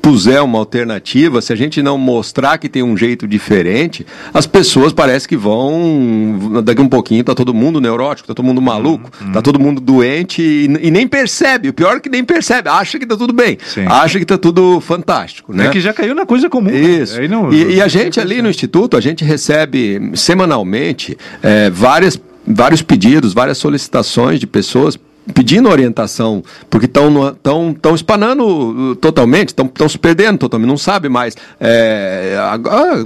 propuser 0.00 0.42
uma 0.42 0.58
alternativa, 0.58 1.40
se 1.42 1.52
a 1.52 1.56
gente 1.56 1.82
não 1.82 1.98
mostrar 1.98 2.58
que 2.58 2.68
tem 2.68 2.82
um 2.82 2.96
jeito 2.96 3.28
diferente, 3.28 4.06
as 4.32 4.46
pessoas 4.46 4.92
parece 4.92 5.28
que 5.28 5.36
vão 5.36 6.62
daqui 6.64 6.80
um 6.80 6.88
pouquinho 6.88 7.22
tá 7.22 7.34
todo 7.34 7.52
mundo 7.52 7.80
neurótico, 7.80 8.26
tá 8.26 8.34
todo 8.34 8.44
mundo 8.44 8.62
maluco, 8.62 9.10
uhum. 9.20 9.32
tá 9.32 9.42
todo 9.42 9.60
mundo 9.60 9.80
doente 9.80 10.42
e, 10.42 10.64
e, 10.80 10.90
nem 10.90 11.06
percebe. 11.06 11.68
O 11.68 11.72
pior 11.72 11.96
é 11.96 12.00
que 12.00 12.08
nem 12.08 12.24
percebe, 12.24 12.68
acha 12.68 12.98
que 12.98 13.06
tá 13.06 13.16
tudo 13.16 13.32
bem, 13.32 13.58
Sim. 13.62 13.84
acha 13.86 14.18
que 14.18 14.24
tá 14.24 14.38
tudo 14.38 14.80
fantástico, 14.80 15.54
né? 15.54 15.66
É 15.66 15.70
que 15.70 15.80
já 15.80 15.92
caiu 15.92 16.14
na 16.14 16.24
coisa 16.24 16.48
comum. 16.48 16.70
Né? 16.70 16.80
Isso. 16.80 17.20
Né? 17.20 17.28
Não, 17.28 17.52
e, 17.52 17.74
e, 17.74 17.82
a 17.82 17.88
gente 17.88 18.18
ali 18.18 18.40
no 18.40 18.48
instituto, 18.48 18.96
a 18.96 19.00
gente 19.00 19.24
recebe 19.24 20.12
semanalmente 20.14 21.16
é, 21.42 21.68
várias 21.70 22.20
vários 22.54 22.82
pedidos, 22.82 23.32
várias 23.32 23.58
solicitações 23.58 24.38
de 24.40 24.46
pessoas 24.46 24.98
pedindo 25.30 25.68
orientação, 25.68 26.42
porque 26.68 26.86
estão 26.86 27.34
tão, 27.42 27.72
tão 27.72 27.94
espanando 27.94 28.44
uh, 28.44 28.96
totalmente, 28.96 29.48
estão 29.48 29.88
se 29.88 29.98
perdendo 29.98 30.38
totalmente, 30.38 30.68
não 30.68 30.76
sabe 30.76 31.08
mais. 31.08 31.36
É, 31.58 32.36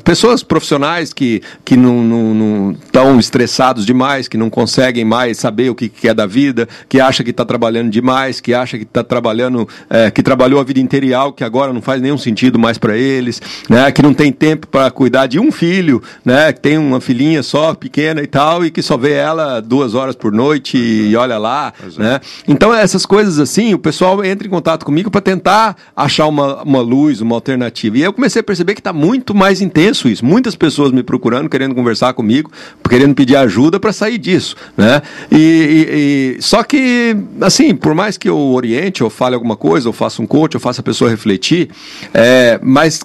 pessoas 0.02 0.42
profissionais 0.42 1.12
que, 1.12 1.42
que 1.64 1.76
não 1.76 2.76
estão 2.84 3.20
estressados 3.20 3.86
demais, 3.86 4.26
que 4.26 4.36
não 4.36 4.50
conseguem 4.50 5.04
mais 5.04 5.38
saber 5.38 5.70
o 5.70 5.74
que, 5.74 5.88
que 5.88 6.08
é 6.08 6.14
da 6.14 6.26
vida, 6.26 6.68
que 6.88 7.00
acha 7.00 7.22
que 7.22 7.30
está 7.30 7.44
trabalhando 7.44 7.90
demais, 7.90 8.40
que 8.40 8.52
acha 8.52 8.76
que 8.76 8.84
está 8.84 9.04
trabalhando, 9.04 9.68
é, 9.88 10.10
que 10.10 10.22
trabalhou 10.22 10.60
a 10.60 10.64
vida 10.64 10.80
inteira 10.80 11.04
que 11.36 11.44
agora 11.44 11.72
não 11.72 11.82
faz 11.82 12.00
nenhum 12.00 12.16
sentido 12.16 12.58
mais 12.58 12.78
para 12.78 12.96
eles, 12.96 13.40
né, 13.68 13.90
que 13.92 14.02
não 14.02 14.14
tem 14.14 14.32
tempo 14.32 14.66
para 14.66 14.90
cuidar 14.90 15.26
de 15.26 15.38
um 15.38 15.52
filho, 15.52 16.02
né, 16.24 16.52
que 16.52 16.60
tem 16.60 16.78
uma 16.78 17.00
filhinha 17.00 17.42
só, 17.42 17.74
pequena 17.74 18.22
e 18.22 18.26
tal, 18.26 18.64
e 18.64 18.70
que 18.70 18.82
só 18.82 18.96
vê 18.96 19.12
ela 19.12 19.60
duas 19.60 19.94
horas 19.94 20.14
por 20.14 20.32
noite 20.32 20.78
e 20.78 21.14
olha 21.16 21.36
lá, 21.36 21.72
né? 21.98 22.13
Né? 22.14 22.20
Então, 22.46 22.72
essas 22.72 23.04
coisas 23.04 23.38
assim, 23.38 23.74
o 23.74 23.78
pessoal 23.78 24.24
entra 24.24 24.46
em 24.46 24.50
contato 24.50 24.84
comigo 24.84 25.10
para 25.10 25.20
tentar 25.20 25.76
achar 25.96 26.26
uma, 26.26 26.62
uma 26.62 26.80
luz, 26.80 27.20
uma 27.20 27.34
alternativa. 27.34 27.98
E 27.98 28.02
eu 28.02 28.12
comecei 28.12 28.40
a 28.40 28.42
perceber 28.42 28.74
que 28.74 28.80
está 28.80 28.92
muito 28.92 29.34
mais 29.34 29.60
intenso 29.60 30.08
isso. 30.08 30.24
Muitas 30.24 30.54
pessoas 30.54 30.92
me 30.92 31.02
procurando, 31.02 31.48
querendo 31.48 31.74
conversar 31.74 32.12
comigo, 32.14 32.50
querendo 32.88 33.14
pedir 33.14 33.36
ajuda 33.36 33.80
para 33.80 33.92
sair 33.92 34.18
disso. 34.18 34.56
Né? 34.76 35.02
E, 35.30 35.36
e, 35.36 36.36
e, 36.38 36.42
só 36.42 36.62
que, 36.62 37.16
assim, 37.40 37.74
por 37.74 37.94
mais 37.94 38.16
que 38.16 38.28
eu 38.28 38.38
oriente, 38.38 39.02
ou 39.02 39.10
fale 39.10 39.34
alguma 39.34 39.56
coisa, 39.56 39.88
ou 39.88 39.92
faça 39.92 40.22
um 40.22 40.26
coach, 40.26 40.56
ou 40.56 40.60
faça 40.60 40.80
a 40.80 40.84
pessoa 40.84 41.10
refletir, 41.10 41.70
é, 42.12 42.58
mas 42.62 43.00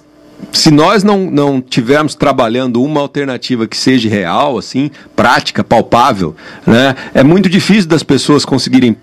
se 0.52 0.70
nós 0.70 1.04
não, 1.04 1.30
não 1.30 1.60
tivermos 1.60 2.14
trabalhando 2.14 2.82
uma 2.82 3.00
alternativa 3.00 3.66
que 3.66 3.76
seja 3.76 4.08
real, 4.08 4.58
assim, 4.58 4.90
prática, 5.14 5.62
palpável, 5.62 6.34
né, 6.66 6.94
é 7.14 7.22
muito 7.22 7.48
difícil 7.48 7.88
das 7.88 8.02
pessoas 8.02 8.44
conseguirem 8.44 8.96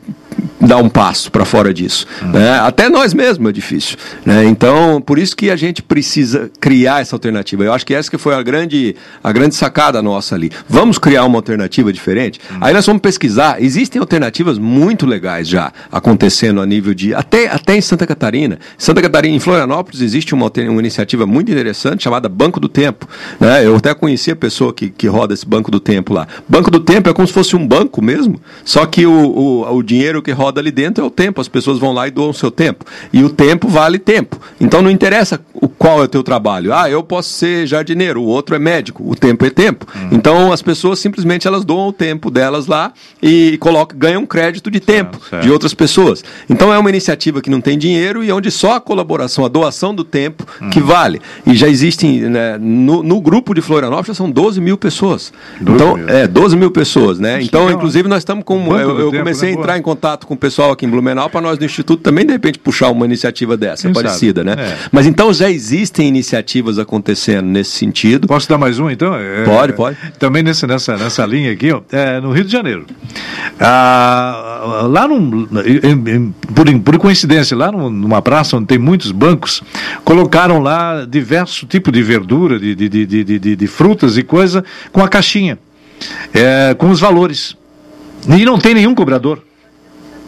dar 0.59 0.77
um 0.77 0.89
passo 0.89 1.31
para 1.31 1.45
fora 1.45 1.73
disso. 1.73 2.05
Uhum. 2.21 2.31
Né? 2.31 2.59
Até 2.59 2.89
nós 2.89 3.13
mesmos 3.13 3.49
é 3.49 3.53
difícil. 3.53 3.97
Né? 4.25 4.45
Então, 4.45 5.01
por 5.01 5.17
isso 5.17 5.35
que 5.35 5.49
a 5.49 5.55
gente 5.55 5.81
precisa 5.81 6.51
criar 6.59 7.01
essa 7.01 7.15
alternativa. 7.15 7.63
Eu 7.63 7.73
acho 7.73 7.85
que 7.85 7.93
essa 7.93 8.09
que 8.09 8.17
foi 8.17 8.33
a 8.33 8.41
grande, 8.41 8.95
a 9.23 9.31
grande 9.31 9.55
sacada 9.55 10.01
nossa 10.01 10.35
ali. 10.35 10.51
Vamos 10.67 10.97
criar 10.97 11.23
uma 11.25 11.37
alternativa 11.37 11.91
diferente? 11.93 12.39
Uhum. 12.51 12.57
Aí 12.61 12.73
nós 12.73 12.85
vamos 12.85 13.01
pesquisar. 13.01 13.61
Existem 13.61 13.99
alternativas 13.99 14.57
muito 14.57 15.05
legais 15.05 15.47
já 15.47 15.71
acontecendo 15.91 16.61
a 16.61 16.65
nível 16.65 16.93
de. 16.93 17.13
Até, 17.13 17.47
até 17.47 17.75
em 17.75 17.81
Santa 17.81 18.05
Catarina. 18.05 18.59
Santa 18.77 19.01
Catarina, 19.01 19.35
em 19.35 19.39
Florianópolis, 19.39 20.01
existe 20.01 20.33
uma, 20.33 20.51
uma 20.69 20.79
iniciativa 20.79 21.25
muito 21.25 21.51
interessante 21.51 22.03
chamada 22.03 22.27
Banco 22.27 22.59
do 22.59 22.67
Tempo. 22.67 23.07
Né? 23.39 23.65
Eu 23.65 23.75
até 23.75 23.93
conheci 23.93 24.31
a 24.31 24.35
pessoa 24.35 24.73
que, 24.73 24.89
que 24.89 25.07
roda 25.07 25.33
esse 25.33 25.45
Banco 25.45 25.71
do 25.71 25.79
Tempo 25.79 26.13
lá. 26.13 26.27
Banco 26.47 26.69
do 26.69 26.79
Tempo 26.79 27.09
é 27.09 27.13
como 27.13 27.27
se 27.27 27.33
fosse 27.33 27.55
um 27.55 27.65
banco 27.67 28.01
mesmo, 28.01 28.39
só 28.63 28.85
que 28.85 29.05
o, 29.05 29.11
o, 29.11 29.77
o 29.77 29.83
dinheiro 29.83 30.21
que 30.27 30.31
roda 30.33 30.59
ali 30.59 30.71
dentro 30.71 31.01
é 31.01 31.07
o 31.07 31.09
tempo. 31.09 31.39
As 31.39 31.47
pessoas 31.47 31.79
vão 31.79 31.93
lá 31.93 32.05
e 32.05 32.11
doam 32.11 32.31
o 32.31 32.33
seu 32.33 32.51
tempo. 32.51 32.83
E 33.13 33.23
o 33.23 33.29
tempo 33.29 33.69
vale 33.69 33.97
tempo. 33.97 34.37
Então 34.59 34.81
não 34.81 34.91
interessa 34.91 35.39
o 35.53 35.69
qual 35.69 36.01
é 36.01 36.03
o 36.03 36.07
teu 36.07 36.21
trabalho. 36.21 36.73
Ah, 36.73 36.89
eu 36.89 37.01
posso 37.01 37.29
ser 37.29 37.65
jardineiro, 37.65 38.21
o 38.21 38.25
outro 38.25 38.53
é 38.53 38.59
médico. 38.59 39.09
O 39.09 39.15
tempo 39.15 39.45
é 39.45 39.49
tempo. 39.49 39.87
Hum. 39.95 40.09
Então 40.11 40.51
as 40.51 40.61
pessoas 40.61 40.99
simplesmente 40.99 41.47
elas 41.47 41.63
doam 41.63 41.87
o 41.87 41.93
tempo 41.93 42.29
delas 42.29 42.67
lá 42.67 42.91
e 43.23 43.57
colocam, 43.61 43.97
ganham 43.97 44.25
crédito 44.25 44.69
de 44.69 44.81
tempo 44.81 45.17
certo, 45.17 45.29
certo. 45.29 45.43
de 45.43 45.51
outras 45.51 45.73
pessoas. 45.73 46.23
Então 46.49 46.73
é 46.73 46.77
uma 46.77 46.89
iniciativa 46.89 47.41
que 47.41 47.49
não 47.49 47.61
tem 47.61 47.77
dinheiro 47.77 48.21
e 48.21 48.29
onde 48.29 48.51
só 48.51 48.75
a 48.75 48.81
colaboração, 48.81 49.45
a 49.45 49.47
doação 49.47 49.95
do 49.95 50.03
tempo 50.03 50.45
hum. 50.61 50.69
que 50.69 50.81
vale. 50.81 51.21
E 51.45 51.55
já 51.55 51.69
existem, 51.69 52.19
né, 52.21 52.57
no, 52.59 53.01
no, 53.01 53.21
grupo 53.21 53.53
de 53.53 53.61
Florianópolis 53.61 54.07
já 54.07 54.13
são 54.13 54.29
12 54.29 54.59
mil 54.59 54.77
pessoas. 54.77 55.31
12 55.61 55.75
então, 55.75 55.95
mil. 55.95 56.09
é, 56.09 56.27
12 56.27 56.57
mil 56.57 56.71
pessoas, 56.71 57.17
né? 57.17 57.41
Então, 57.41 57.71
inclusive, 57.71 58.09
nós 58.09 58.19
estamos 58.19 58.43
com. 58.43 58.75
Eu, 58.77 58.99
eu 58.99 59.11
comecei 59.11 59.49
tempo, 59.49 59.61
a 59.61 59.61
né, 59.61 59.61
entrar 59.61 59.77
em 59.77 59.81
contato 59.81 60.16
com 60.25 60.33
o 60.33 60.37
pessoal 60.37 60.71
aqui 60.71 60.85
em 60.85 60.89
Blumenau 60.89 61.29
para 61.29 61.41
nós 61.41 61.57
do 61.57 61.65
Instituto 61.65 62.01
também, 62.01 62.25
de 62.25 62.31
repente, 62.31 62.57
puxar 62.59 62.89
uma 62.89 63.05
iniciativa 63.05 63.57
dessa, 63.57 63.83
Quem 63.83 63.93
parecida, 63.93 64.43
sabe? 64.43 64.55
né? 64.55 64.69
É. 64.69 64.77
Mas 64.91 65.05
então 65.05 65.31
já 65.33 65.49
existem 65.49 66.07
iniciativas 66.07 66.79
acontecendo 66.79 67.45
nesse 67.45 67.71
sentido. 67.71 68.27
Posso 68.27 68.47
dar 68.49 68.57
mais 68.57 68.79
um, 68.79 68.89
então? 68.89 69.13
É, 69.15 69.43
pode, 69.43 69.73
pode. 69.73 69.97
Também 70.17 70.41
nessa, 70.41 70.65
nessa, 70.65 70.97
nessa 70.97 71.25
linha 71.25 71.51
aqui, 71.51 71.71
ó, 71.71 71.81
é, 71.91 72.19
no 72.19 72.31
Rio 72.31 72.45
de 72.45 72.51
Janeiro. 72.51 72.85
Ah, 73.59 74.85
lá 74.89 75.07
num, 75.07 75.47
por, 76.53 76.79
por 76.81 76.97
coincidência, 76.97 77.55
lá 77.55 77.71
numa 77.71 78.21
praça 78.21 78.57
onde 78.57 78.67
tem 78.67 78.77
muitos 78.77 79.11
bancos, 79.11 79.61
colocaram 80.03 80.59
lá 80.59 81.05
diversos 81.05 81.67
tipos 81.67 81.91
de 81.93 82.01
verdura, 82.01 82.59
de, 82.59 82.75
de, 82.75 82.89
de, 82.89 83.23
de, 83.23 83.55
de 83.55 83.67
frutas 83.67 84.17
e 84.17 84.23
coisa, 84.23 84.63
com 84.91 85.03
a 85.03 85.07
caixinha, 85.07 85.57
é, 86.33 86.73
com 86.73 86.89
os 86.89 86.99
valores. 86.99 87.55
E 88.27 88.43
não 88.43 88.57
tem 88.57 88.73
nenhum 88.73 88.93
cobrador. 88.93 89.41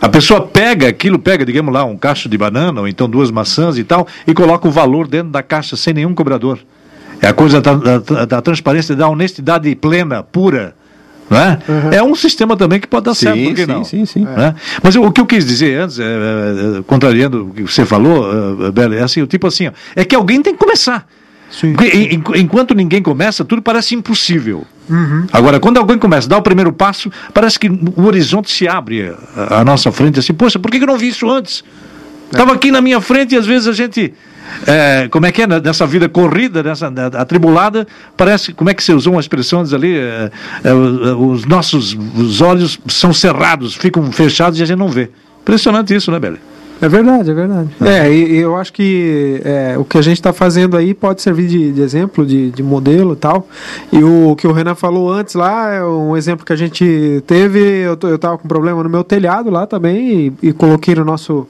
A 0.01 0.07
pessoa 0.07 0.41
pega 0.47 0.87
aquilo, 0.87 1.19
pega, 1.19 1.45
digamos 1.45 1.73
lá, 1.73 1.83
um 1.83 1.97
cacho 1.97 2.29
de 2.29 2.37
banana, 2.37 2.81
ou 2.81 2.87
então 2.87 3.09
duas 3.09 3.29
maçãs 3.31 3.77
e 3.77 3.83
tal, 3.83 4.07
e 4.25 4.33
coloca 4.33 4.67
o 4.67 4.71
valor 4.71 5.07
dentro 5.07 5.29
da 5.29 5.43
caixa 5.43 5.75
sem 5.75 5.93
nenhum 5.93 6.13
cobrador. 6.13 6.59
É 7.21 7.27
a 7.27 7.33
coisa 7.33 7.59
da, 7.59 7.73
da, 7.75 8.25
da 8.25 8.41
transparência, 8.41 8.95
da 8.95 9.09
honestidade 9.09 9.73
plena, 9.75 10.23
pura. 10.23 10.73
Né? 11.29 11.59
Uhum. 11.67 11.91
É 11.91 12.01
um 12.01 12.15
sistema 12.15 12.57
também 12.57 12.79
que 12.79 12.87
pode 12.87 13.05
dar 13.05 13.13
sim, 13.13 13.27
certo, 13.27 13.43
por 13.43 13.53
que 13.53 13.61
sim, 13.61 13.67
não? 13.67 13.83
Sim, 13.83 14.05
sim, 14.05 14.25
né? 14.25 14.55
Mas 14.81 14.95
o, 14.95 15.11
que 15.11 15.21
eu 15.21 15.25
quis 15.25 15.45
dizer 15.45 15.79
antes, 15.79 15.99
é, 15.99 16.03
é, 16.03 16.81
contrariando 16.87 17.47
o 17.47 17.53
que 17.53 17.61
você 17.61 17.85
falou, 17.85 18.23
uh, 18.23 18.71
Bela, 18.71 18.95
é 18.95 19.03
assim, 19.03 19.21
o 19.21 19.27
tipo 19.27 19.45
assim, 19.45 19.67
ó, 19.67 19.71
é 19.95 20.03
que 20.03 20.15
alguém 20.15 20.41
tem 20.41 20.53
que 20.53 20.59
começar. 20.59 21.05
Sim. 21.49 21.75
Enquanto 22.35 22.75
ninguém 22.75 23.01
começa, 23.01 23.43
tudo 23.43 23.61
parece 23.61 23.95
impossível. 23.95 24.65
Uhum. 24.89 25.27
Agora, 25.31 25.59
quando 25.59 25.77
alguém 25.77 25.97
começa 25.97 26.27
a 26.27 26.29
dar 26.29 26.37
o 26.37 26.41
primeiro 26.41 26.71
passo, 26.71 27.11
parece 27.33 27.59
que 27.59 27.69
o 27.69 28.03
horizonte 28.05 28.51
se 28.51 28.67
abre 28.67 29.13
à 29.35 29.63
nossa 29.63 29.91
frente 29.91 30.19
assim, 30.19 30.33
poxa, 30.33 30.59
por 30.59 30.69
que 30.71 30.77
eu 30.77 30.87
não 30.87 30.97
vi 30.97 31.09
isso 31.09 31.29
antes? 31.29 31.63
Estava 32.31 32.51
é. 32.51 32.55
aqui 32.55 32.71
na 32.71 32.81
minha 32.81 33.01
frente 33.01 33.35
e 33.35 33.37
às 33.37 33.45
vezes 33.45 33.67
a 33.67 33.73
gente 33.73 34.13
É, 34.65 35.07
como 35.09 35.25
é 35.25 35.31
que 35.31 35.43
é 35.43 35.47
né, 35.47 35.61
nessa 35.63 35.85
vida 35.85 36.09
corrida, 36.09 36.63
nessa 36.63 36.91
atribulada? 37.17 37.87
Parece, 38.17 38.51
como 38.51 38.69
é 38.69 38.73
que 38.73 38.83
você 38.83 38.93
usou 38.93 39.13
uma 39.13 39.21
expressão 39.21 39.63
ali? 39.73 39.95
É, 39.95 40.73
os 40.73 41.45
nossos 41.45 41.95
os 42.15 42.41
olhos 42.41 42.79
são 42.87 43.13
cerrados, 43.13 43.75
ficam 43.75 44.11
fechados 44.11 44.59
e 44.59 44.63
a 44.63 44.65
gente 44.65 44.77
não 44.77 44.89
vê. 44.89 45.09
Impressionante 45.41 45.95
isso, 45.95 46.11
né, 46.11 46.19
Beli? 46.19 46.39
É 46.81 46.87
verdade, 46.87 47.29
é 47.29 47.33
verdade. 47.33 47.69
É, 47.81 48.11
e, 48.11 48.37
eu 48.37 48.55
acho 48.55 48.71
que 48.71 49.41
é, 49.43 49.75
o 49.77 49.83
que 49.83 49.97
a 49.97 50.01
gente 50.01 50.15
está 50.15 50.31
fazendo 50.31 50.77
aí 50.77 50.93
pode 50.93 51.21
servir 51.21 51.47
de, 51.47 51.73
de 51.73 51.81
exemplo, 51.81 52.25
de, 52.25 52.51
de, 52.51 52.63
modelo 52.63 53.13
e 53.13 53.15
tal. 53.17 53.47
E 53.91 54.01
o 54.01 54.33
que 54.37 54.47
o 54.47 54.53
Renan 54.53 54.75
falou 54.75 55.11
antes 55.11 55.35
lá, 55.35 55.73
é 55.73 55.83
um 55.83 56.15
exemplo 56.15 56.45
que 56.45 56.53
a 56.53 56.55
gente 56.55 57.21
teve. 57.27 57.59
Eu, 57.59 57.97
eu 58.03 58.17
tava 58.17 58.37
com 58.37 58.47
problema 58.47 58.81
no 58.81 58.89
meu 58.89 59.03
telhado 59.03 59.49
lá 59.49 59.67
também 59.67 60.33
e, 60.41 60.47
e 60.47 60.53
coloquei 60.53 60.95
no 60.95 61.03
nosso 61.03 61.47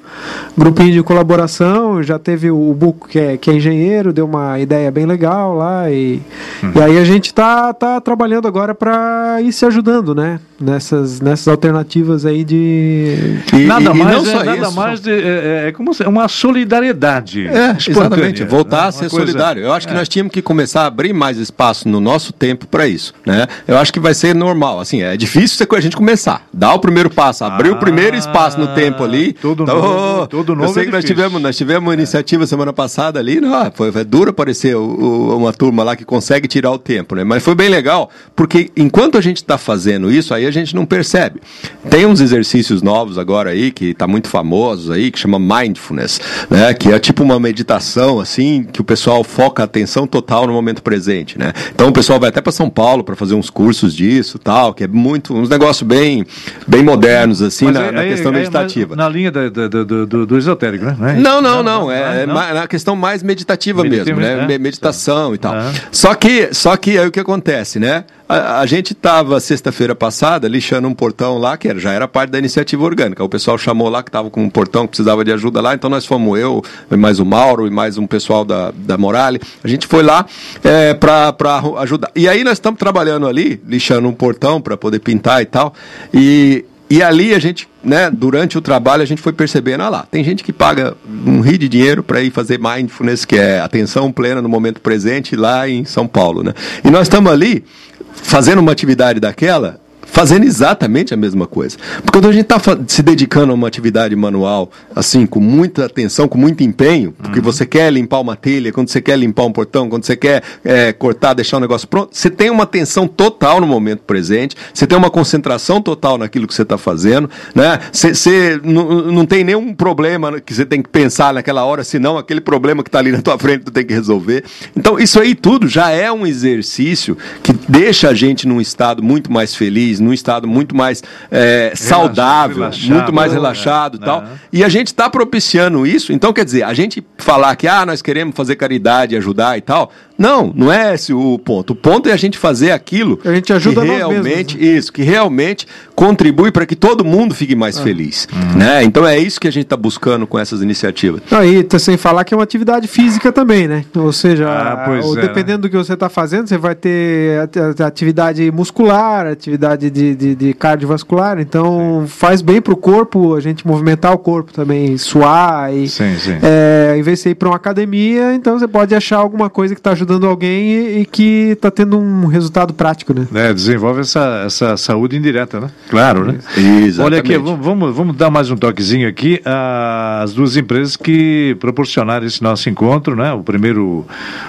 grupinho 0.58 0.92
de 0.92 1.04
colaboração. 1.04 2.02
Já 2.02 2.18
teve 2.18 2.50
o 2.50 2.74
Buco, 2.74 3.08
que 3.08 3.20
é, 3.20 3.38
que 3.38 3.52
é 3.52 3.54
engenheiro, 3.54 4.12
deu 4.12 4.26
uma 4.26 4.60
ideia 4.60 4.90
bem 4.90 5.06
legal 5.06 5.56
lá. 5.56 5.92
E, 5.92 6.22
uhum. 6.64 6.72
e 6.76 6.82
aí 6.82 6.98
a 6.98 7.04
gente 7.04 7.34
tá, 7.34 7.72
tá 7.72 8.02
trabalhando 8.02 8.48
agora 8.48 8.74
para 8.74 9.40
ir 9.42 9.54
se 9.54 9.64
ajudando, 9.66 10.16
né? 10.16 10.40
Nessas, 10.60 11.22
nessas 11.22 11.48
alternativas 11.48 12.26
aí 12.26 12.44
de. 12.44 13.40
E, 13.54 13.66
nada 13.66 13.94
mais, 13.94 14.28
é, 14.28 14.44
nada 14.44 14.68
isso. 14.68 14.76
mais 14.76 15.00
de 15.00 15.19
é, 15.20 15.66
é, 15.66 15.68
é 15.68 15.72
como 15.72 15.92
uma 16.08 16.28
solidariedade. 16.28 17.48
É, 17.48 17.76
exatamente. 17.88 18.44
Voltar 18.44 18.88
a 18.88 18.92
ser 18.92 19.10
coisa, 19.10 19.26
solidário. 19.26 19.64
Eu 19.64 19.74
acho 19.74 19.88
que 19.88 19.94
é. 19.94 19.98
nós 19.98 20.10
tínhamos 20.10 20.34
que 20.34 20.42
começar 20.42 20.84
a 20.84 20.86
abrir 20.86 21.14
mais 21.14 21.38
espaço 21.38 21.88
no 21.88 22.00
nosso 22.00 22.34
tempo 22.34 22.68
para 22.68 22.88
isso. 22.88 23.14
Né? 23.26 23.48
Eu 23.68 23.78
acho 23.78 23.92
que 23.92 24.00
vai 24.00 24.14
ser 24.14 24.36
normal. 24.36 24.80
Assim, 24.80 25.02
é 25.02 25.16
difícil 25.16 25.68
a 25.70 25.82
gente 25.82 25.96
começar. 25.96 26.48
Dar 26.54 26.74
o 26.74 26.80
primeiro 26.80 27.10
passo, 27.10 27.44
abrir 27.44 27.70
ah, 27.70 27.74
o 27.74 27.78
primeiro 27.78 28.16
espaço 28.16 28.60
no 28.60 28.68
tempo 28.70 29.04
ali. 29.04 29.34
Tudo 29.34 29.64
então, 29.64 29.82
novo. 29.82 30.28
Tudo 30.28 30.56
novo 30.56 30.70
eu 30.70 30.74
sei 30.74 30.84
é 30.84 30.86
que 30.86 30.92
nós 30.92 31.06
tivemos, 31.06 31.42
nós 31.42 31.56
tivemos 31.56 31.88
uma 31.88 31.94
iniciativa 31.94 32.46
semana 32.46 32.74
passada 32.74 33.20
ali. 33.20 33.40
Não, 33.40 33.72
foi, 33.74 33.92
foi 33.92 34.04
duro 34.04 34.32
aparecer 34.32 34.76
o, 34.76 34.82
o, 34.82 35.38
uma 35.38 35.54
turma 35.54 35.84
lá 35.84 35.96
que 35.96 36.06
consegue 36.06 36.48
tirar 36.48 36.72
o 36.72 36.80
tempo, 36.80 37.16
né? 37.16 37.24
Mas 37.24 37.44
foi 37.44 37.56
bem 37.56 37.70
legal, 37.70 38.10
porque 38.36 38.70
enquanto 38.76 39.18
a 39.18 39.22
gente 39.22 39.38
está 39.38 39.58
fazendo 39.58 40.12
isso, 40.12 40.34
aí 40.34 40.46
a 40.46 40.52
gente 40.52 40.76
não 40.76 40.86
percebe. 40.86 41.42
Tem 41.90 42.06
uns 42.06 42.20
exercícios 42.22 42.82
novos 42.82 43.18
agora 43.18 43.52
aí, 43.52 43.72
que 43.72 43.92
está 43.92 44.08
muito 44.08 44.28
famosos 44.28 44.92
aí, 44.92 45.09
que 45.12 45.20
chama 45.20 45.40
mindfulness, 45.40 46.20
né? 46.50 46.74
Que 46.74 46.92
é 46.92 47.00
tipo 47.00 47.24
uma 47.24 47.40
meditação 47.40 48.20
assim, 48.20 48.64
que 48.64 48.82
o 48.82 48.84
pessoal 48.84 49.24
foca 49.24 49.64
a 49.64 49.66
atenção 49.66 50.08
total 50.08 50.48
no 50.48 50.54
momento 50.54 50.82
presente, 50.82 51.38
né? 51.38 51.54
Então 51.74 51.90
o 51.90 51.92
pessoal 51.92 52.20
vai 52.20 52.30
até 52.30 52.42
para 52.42 52.52
São 52.52 52.70
Paulo 52.70 53.04
para 53.04 53.16
fazer 53.16 53.36
uns 53.36 53.50
cursos 53.50 53.96
disso, 53.96 54.40
tal, 54.40 54.74
que 54.74 54.84
é 54.84 54.88
muito 54.88 55.34
uns 55.34 55.50
negócios 55.50 55.88
bem 55.88 56.26
bem 56.68 56.84
modernos 56.84 57.42
assim 57.42 57.72
na, 57.72 57.82
aí, 57.82 57.92
na, 57.92 58.04
questão 58.04 58.32
aí, 58.32 58.38
meditativa. 58.38 58.96
na 58.96 59.10
linha 59.10 59.32
do, 59.32 59.50
do, 59.50 60.06
do, 60.06 60.26
do, 60.26 60.38
esotérico, 60.38 60.86
né? 60.86 60.96
Não, 61.20 61.42
não, 61.42 61.64
não, 61.64 61.64
não, 61.64 61.92
é, 61.92 62.26
não. 62.26 62.42
é 62.42 62.54
na 62.54 62.68
questão 62.68 62.96
mais 62.96 63.24
meditativa 63.24 63.84
mesmo, 63.84 64.16
né? 64.18 64.48
É? 64.50 64.58
Meditação 64.58 65.34
e 65.34 65.38
tal. 65.38 65.56
É. 65.56 65.72
Só 65.92 66.14
que 66.16 66.50
só 66.54 66.76
que 66.78 66.98
aí 66.98 67.08
o 67.08 67.12
que 67.12 67.20
acontece, 67.20 67.80
né? 67.80 68.06
A, 68.30 68.60
a 68.60 68.66
gente 68.68 68.94
estava 68.94 69.40
sexta-feira 69.40 69.96
passada 69.96 70.48
lixando 70.48 70.88
um 70.88 70.94
portão 70.94 71.40
lá, 71.40 71.58
que 71.58 71.68
era, 71.68 71.80
já 71.80 71.92
era 71.92 72.08
parte 72.08 72.30
da 72.30 72.38
iniciativa 72.38 72.84
orgânica. 72.84 73.24
O 73.24 73.28
pessoal 73.28 73.58
chamou 73.58 73.90
lá 73.90 74.04
que 74.04 74.10
estava 74.10 74.30
com 74.30 74.44
um 74.44 74.50
portão 74.52 74.84
que 74.84 74.90
precisava 74.90 75.26
de 75.26 75.32
ajuda 75.32 75.60
lá, 75.60 75.74
então 75.74 75.90
nós 75.90 76.06
fomos 76.06 76.40
eu, 76.40 76.64
mais 76.96 77.20
o 77.20 77.26
Mauro 77.26 77.66
e 77.66 77.72
mais 77.72 77.98
um 77.98 78.06
pessoal 78.06 78.46
da, 78.46 78.72
da 78.72 79.00
Morale. 79.00 79.42
A 79.64 79.68
gente 79.68 79.88
foi 79.88 80.04
lá 80.04 80.28
é, 80.64 80.94
para 80.94 81.34
ajudar. 81.80 82.12
E 82.16 82.30
aí 82.30 82.44
nós 82.44 82.54
estamos 82.54 82.78
trabalhando 82.78 83.28
ali, 83.28 83.60
lixando 83.68 84.08
um 84.08 84.14
portão 84.14 84.62
para 84.62 84.78
poder 84.78 85.00
pintar 85.00 85.42
e 85.42 85.46
tal. 85.46 85.74
E, 86.14 86.66
e 86.88 87.02
ali 87.02 87.34
a 87.34 87.40
gente, 87.40 87.68
né, 87.84 88.12
durante 88.12 88.60
o 88.60 88.62
trabalho, 88.62 89.02
a 89.02 89.06
gente 89.06 89.24
foi 89.24 89.34
percebendo, 89.34 89.82
ah 89.82 89.90
lá, 89.90 90.08
tem 90.10 90.24
gente 90.24 90.44
que 90.44 90.54
paga 90.54 90.96
um 91.26 91.42
rio 91.42 91.58
de 91.58 91.68
dinheiro 91.68 92.04
para 92.04 92.22
ir 92.22 92.30
fazer 92.30 92.60
mindfulness, 92.60 93.26
que 93.26 93.38
é 93.38 93.60
atenção 93.60 94.12
plena 94.12 94.40
no 94.40 94.50
momento 94.50 94.82
presente, 94.82 95.36
lá 95.36 95.68
em 95.68 95.84
São 95.84 96.08
Paulo, 96.08 96.44
né? 96.44 96.54
E 96.84 96.92
nós 96.92 97.04
estamos 97.04 97.32
ali 97.32 97.66
fazendo 98.14 98.60
uma 98.60 98.72
atividade 98.72 99.20
daquela, 99.20 99.80
fazendo 100.12 100.46
exatamente 100.46 101.14
a 101.14 101.18
mesma 101.18 101.48
coisa. 101.48 101.78
Porque 102.04 102.12
quando 102.12 102.30
a 102.30 102.32
gente 102.32 102.44
está 102.44 102.60
se 102.88 103.02
dedicando 103.02 103.52
a 103.52 103.56
uma 103.56 103.68
atividade 103.68 104.16
manual, 104.16 104.72
assim, 104.96 105.26
com 105.26 105.40
muita 105.40 105.86
atenção, 105.86 106.28
com 106.28 106.38
muito 106.38 106.64
empenho, 106.64 107.14
porque 107.14 107.40
uhum. 107.40 107.46
você 107.46 107.66
quer 107.66 107.92
limpar 107.92 108.20
uma 108.20 108.36
telha, 108.36 108.72
quando 108.72 108.90
você 108.90 109.02
quer 109.02 109.18
limpar 109.18 109.46
um 109.46 109.52
portão, 109.52 109.90
quando 109.90 110.06
você 110.06 110.16
quer 110.16 110.44
é, 110.64 110.92
cortar, 110.92 111.34
deixar 111.34 111.58
o 111.58 111.60
um 111.60 111.62
negócio 111.62 111.88
pronto, 111.88 112.10
você 112.16 112.30
tem 112.30 112.50
uma 112.50 112.64
atenção 112.64 113.08
total 113.08 113.62
no 113.62 113.68
momento 113.68 114.02
presente, 114.02 114.56
você 114.74 114.86
tem 114.86 114.98
uma 114.98 115.10
concentração 115.10 115.82
total 115.82 116.18
naquilo 116.18 116.48
que 116.48 116.54
você 116.54 116.64
está 116.64 116.78
fazendo, 116.78 117.30
né? 117.54 117.80
Você, 117.92 118.14
você 118.14 118.62
não 118.64 119.26
tem 119.26 119.44
nenhum 119.44 119.74
problema 119.74 120.40
que 120.40 120.54
você 120.54 120.66
tem 120.66 120.82
que 120.82 120.90
pensar 120.90 121.34
naquela 121.34 121.64
hora, 121.64 121.84
senão 121.84 122.18
aquele 122.18 122.42
problema 122.42 122.84
que 122.84 122.90
está 122.90 123.00
ali 123.00 123.12
na 123.12 123.22
tua 123.22 123.38
frente 123.38 123.66
tu 123.66 123.72
tem 123.72 123.86
que 123.86 123.94
resolver. 123.94 124.44
Então, 124.76 125.00
isso 125.00 125.20
aí 125.20 125.36
tudo 125.36 125.68
já 125.68 125.90
é 125.92 126.12
um 126.12 126.26
exercício 126.26 127.18
que 127.44 127.54
deixa 127.54 128.10
a 128.10 128.14
gente 128.14 128.48
num 128.48 128.60
estado 128.60 129.04
muito 129.04 129.32
mais 129.32 129.56
feliz, 129.56 129.99
num 130.00 130.14
estado 130.14 130.48
muito 130.48 130.76
mais 130.76 131.04
é, 131.30 131.74
saudável, 131.76 132.58
relaxado, 132.58 132.90
muito 132.90 133.14
mais 133.14 133.34
relaxado 133.34 133.98
e 133.98 134.00
tal. 134.00 134.22
Né? 134.22 134.30
E 134.52 134.64
a 134.64 134.70
gente 134.70 134.88
está 134.88 135.10
propiciando 135.10 135.86
isso. 135.86 136.12
Então, 136.12 136.34
quer 136.34 136.46
dizer, 136.46 136.64
a 136.64 136.74
gente 136.74 137.06
falar 137.18 137.56
que 137.56 137.68
ah, 137.68 137.86
nós 137.86 138.02
queremos 138.02 138.36
fazer 138.36 138.56
caridade, 138.56 139.16
ajudar 139.16 139.58
e 139.58 139.62
tal, 139.62 139.92
não, 140.20 140.52
não 140.54 140.72
é 140.72 140.94
esse 140.94 141.14
o 141.14 141.40
ponto. 141.40 141.72
O 141.72 141.76
ponto 141.76 142.10
é 142.10 142.12
a 142.12 142.18
gente 142.18 142.38
fazer 142.38 142.72
aquilo 142.72 143.18
a 143.24 143.34
gente 143.34 143.54
ajuda 143.54 143.82
que 143.82 143.88
realmente 143.88 144.58
mesmos, 144.58 144.74
né? 144.74 144.78
isso, 144.78 144.94
que 144.94 145.02
realmente 145.02 145.66
contribui 145.96 146.52
para 146.52 146.66
que 146.66 146.76
todo 146.76 147.06
mundo 147.06 147.34
fique 147.34 147.56
mais 147.56 147.78
ah. 147.78 147.84
feliz, 147.84 148.28
uhum. 148.34 148.58
né? 148.58 148.84
Então 148.84 149.08
é 149.08 149.18
isso 149.18 149.40
que 149.40 149.48
a 149.48 149.52
gente 149.52 149.64
está 149.64 149.78
buscando 149.78 150.28
com 150.28 150.38
essas 150.38 150.62
iniciativas. 150.62 151.22
Aí, 151.32 151.64
tá 151.64 151.80
sem 151.80 151.96
falar 151.96 152.26
que 152.26 152.34
é 152.34 152.38
uma 152.38 152.44
atividade 152.44 152.88
física 152.88 153.32
também, 153.32 153.68
né? 153.68 153.86
Ou 153.96 154.12
seja, 154.12 154.50
ah, 154.50 155.00
ou, 155.02 155.18
é, 155.18 155.22
dependendo 155.22 155.60
né? 155.60 155.62
do 155.64 155.70
que 155.70 155.78
você 155.78 155.94
está 155.94 156.10
fazendo, 156.10 156.48
você 156.48 156.58
vai 156.58 156.76
ter 156.76 157.50
atividade 157.86 158.52
muscular, 158.52 159.26
atividade 159.26 159.90
de, 159.90 160.16
de, 160.16 160.36
de 160.36 160.54
cardiovascular. 160.54 161.40
Então 161.40 162.02
sim. 162.02 162.08
faz 162.08 162.42
bem 162.42 162.62
para 162.62 162.74
o 162.74 162.78
corpo 162.78 163.36
a 163.36 163.40
gente 163.40 163.66
movimentar 163.66 164.14
o 164.14 164.18
corpo 164.18 164.52
também, 164.52 164.98
suar 164.98 165.74
e 165.74 165.88
sim, 165.88 166.18
sim. 166.18 166.38
É, 166.42 166.96
em 166.98 167.02
vez 167.02 167.24
de 167.24 167.30
ir 167.30 167.36
para 167.36 167.48
uma 167.48 167.56
academia, 167.56 168.34
então 168.34 168.60
você 168.60 168.68
pode 168.68 168.94
achar 168.94 169.18
alguma 169.18 169.50
coisa 169.50 169.74
que 169.74 169.80
está 169.80 169.92
ajudando 169.92 170.09
ajudando 170.10 170.26
alguém 170.26 170.72
e, 170.72 171.02
e 171.02 171.06
que 171.06 171.52
está 171.52 171.70
tendo 171.70 171.98
um 172.00 172.26
resultado 172.26 172.74
prático, 172.74 173.14
né? 173.14 173.28
É, 173.34 173.54
desenvolve 173.54 174.02
essa, 174.02 174.44
essa 174.46 174.76
saúde 174.76 175.16
indireta, 175.16 175.60
né? 175.60 175.70
Claro, 175.90 176.26
né? 176.26 176.40
Exatamente. 176.58 177.02
Olha 177.02 177.20
aqui, 177.20 177.38
vamos, 177.38 177.96
vamos 177.96 178.16
dar 178.18 178.32
mais 178.32 178.50
um 178.50 178.58
toquezinho 178.58 179.08
aqui. 179.08 179.40
As 179.46 180.34
duas 180.34 180.58
empresas 180.58 180.98
que 180.98 181.56
proporcionaram 181.60 182.26
esse 182.26 182.42
nosso 182.42 182.70
encontro, 182.70 183.16
né? 183.16 183.32
O 183.34 183.44
primeiro, 183.44 184.06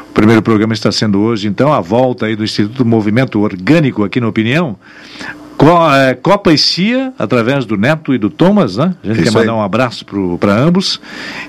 o 0.08 0.12
primeiro 0.14 0.40
programa 0.40 0.72
está 0.72 0.90
sendo 0.90 1.20
hoje, 1.20 1.46
então, 1.46 1.72
a 1.72 1.80
volta 1.80 2.26
aí 2.26 2.34
do 2.34 2.42
Instituto 2.42 2.84
Movimento 2.84 3.38
Orgânico 3.40 4.02
aqui 4.02 4.20
na 4.20 4.28
Opinião. 4.28 4.76
É, 5.94 6.14
Copa 6.14 6.52
e 6.52 6.58
Cia, 6.58 7.12
através 7.18 7.66
do 7.66 7.76
Neto 7.76 8.14
e 8.14 8.18
do 8.18 8.30
Thomas, 8.30 8.76
né? 8.76 8.94
A 9.04 9.06
gente 9.08 9.16
Isso 9.16 9.32
quer 9.32 9.38
mandar 9.38 9.52
aí. 9.52 9.58
um 9.58 9.62
abraço 9.62 10.06
para 10.38 10.54
ambos. 10.54 11.00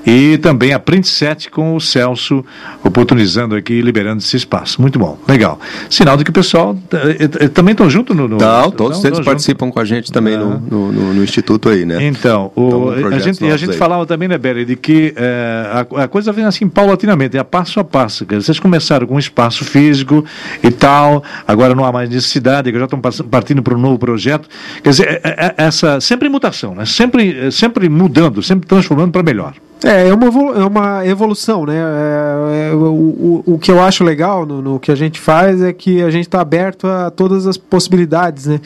E 0.06 0.38
também 0.39 0.74
a 0.74 0.80
Print 0.80 1.08
7 1.08 1.50
com 1.50 1.76
o 1.76 1.80
Celso 1.80 2.43
oportunizando 2.84 3.56
aqui 3.56 3.74
e 3.74 3.82
liberando 3.82 4.19
esse 4.19 4.36
espaço. 4.36 4.82
Muito 4.82 5.00
bom, 5.00 5.17
legal. 5.28 5.60
Sinal 5.89 6.17
de 6.17 6.24
que 6.26 6.30
o 6.30 6.34
pessoal 6.34 6.78
é, 6.91 7.45
é, 7.45 7.47
também 7.47 7.71
estão 7.71 7.89
junto 7.89 8.13
no. 8.13 8.28
no 8.28 8.38
Não, 8.38 8.71
todos 8.71 9.04
eles 9.06 9.19
participam 9.21 9.67
junto. 9.67 9.76
com 9.76 9.80
a 9.80 9.86
gente 9.86 10.12
também 10.12 10.38
no, 10.38 10.60
no, 10.60 10.91
no, 10.91 11.13
no, 11.13 11.24
Instituto 11.24 11.69
aí, 11.69 11.86
né? 11.86 12.04
Então, 12.06 12.52
o, 12.56 12.89
a 12.89 13.19
gente, 13.19 13.45
a 13.45 13.58
gente 13.58 13.78
falava 13.78 14.06
também, 14.06 14.28
né, 14.28 14.38
Beli, 14.38 14.65
de 14.65 14.76
que 14.76 15.13
é, 15.15 15.69
a, 15.71 16.04
a, 16.04 16.08
coisa 16.08 16.32
vem 16.32 16.43
assim 16.43 16.67
paulatinamente, 16.67 17.38
é 17.38 17.43
passo 17.43 17.80
a 17.80 17.84
passo. 17.84 18.26
Vocês 18.26 18.60
começaram 18.60 19.08
com 19.08 19.15
um 19.15 19.19
espaço 19.19 19.63
físico 19.63 20.26
e 20.63 20.71
tal, 20.71 21.24
agora 21.47 21.74
não 21.76 21.86
há 21.86 21.91
mais 21.91 22.10
necessidade, 22.10 22.71
já 22.71 22.84
estão 22.84 23.00
partindo 23.00 23.62
para 23.62 23.76
um 23.76 23.80
novo 23.80 24.01
projeto. 24.02 24.50
Quer 24.84 24.90
dizer, 24.90 25.08
é, 25.08 25.22
é, 25.24 25.56
é 25.58 25.66
essa 25.66 26.02
sempre 26.02 26.28
mutação, 26.28 26.76
né? 26.76 26.86
sempre, 26.86 27.52
sempre 27.52 27.88
mudando, 27.88 28.42
sempre 28.44 28.68
transformando 28.68 29.12
para 29.12 29.24
melhor. 29.24 29.54
É, 29.84 30.10
é 30.10 30.13
uma, 30.13 30.28
é 30.28 30.63
uma 30.63 31.08
evolução, 31.08 31.65
né? 31.65 31.76
É, 31.76 32.70
é, 32.70 32.76
o, 32.76 33.44
o, 33.46 33.60
que 33.60 33.72
eu 33.72 33.82
acho 33.82 34.04
legal 34.04 34.46
no, 34.46 34.62
no, 34.62 34.80
que 34.80 34.91
a 34.91 34.96
gente 34.96 35.20
faz 35.20 35.62
é 35.62 35.74
que 35.74 36.04
a 36.04 36.12
gente 36.12 36.28
está 36.28 36.39
aberto 36.39 36.86
a 36.86 37.10
todas 37.10 37.48
as 37.48 37.58
possibilidades, 37.58 38.46
né? 38.46 38.62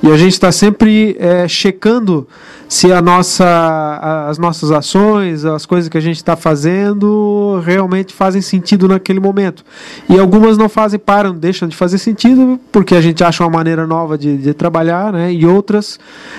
E 0.00 0.08
a 0.10 0.16
gente 0.16 0.32
está 0.32 0.52
sempre 0.52 1.16
é, 1.18 1.48
checando 1.48 2.26
se 2.68 2.92
a 2.92 3.02
nossa, 3.02 4.28
as 4.28 4.38
nossas 4.38 4.70
ações, 4.70 5.44
as 5.44 5.66
coisas 5.66 5.88
que 5.88 5.98
a 5.98 6.00
gente 6.00 6.18
está 6.18 6.36
fazendo 6.36 7.60
realmente 7.66 8.14
fazem 8.14 8.40
sentido 8.40 8.86
naquele 8.86 9.18
momento. 9.18 9.64
E 10.08 10.20
algumas 10.20 10.56
não 10.56 10.68
fazem, 10.68 11.00
param, 11.00 11.34
deixam 11.34 11.68
de 11.68 11.74
fazer 11.74 11.98
sentido 11.98 12.60
porque 12.70 12.94
a 12.94 13.00
gente 13.00 13.24
acha 13.24 13.42
uma 13.42 13.50
maneira 13.50 13.88
nova 13.88 14.16
de, 14.16 14.36
de 14.36 14.54
trabalhar, 14.54 15.12
né? 15.12 15.32
E 15.32 15.44
outras 15.44 15.98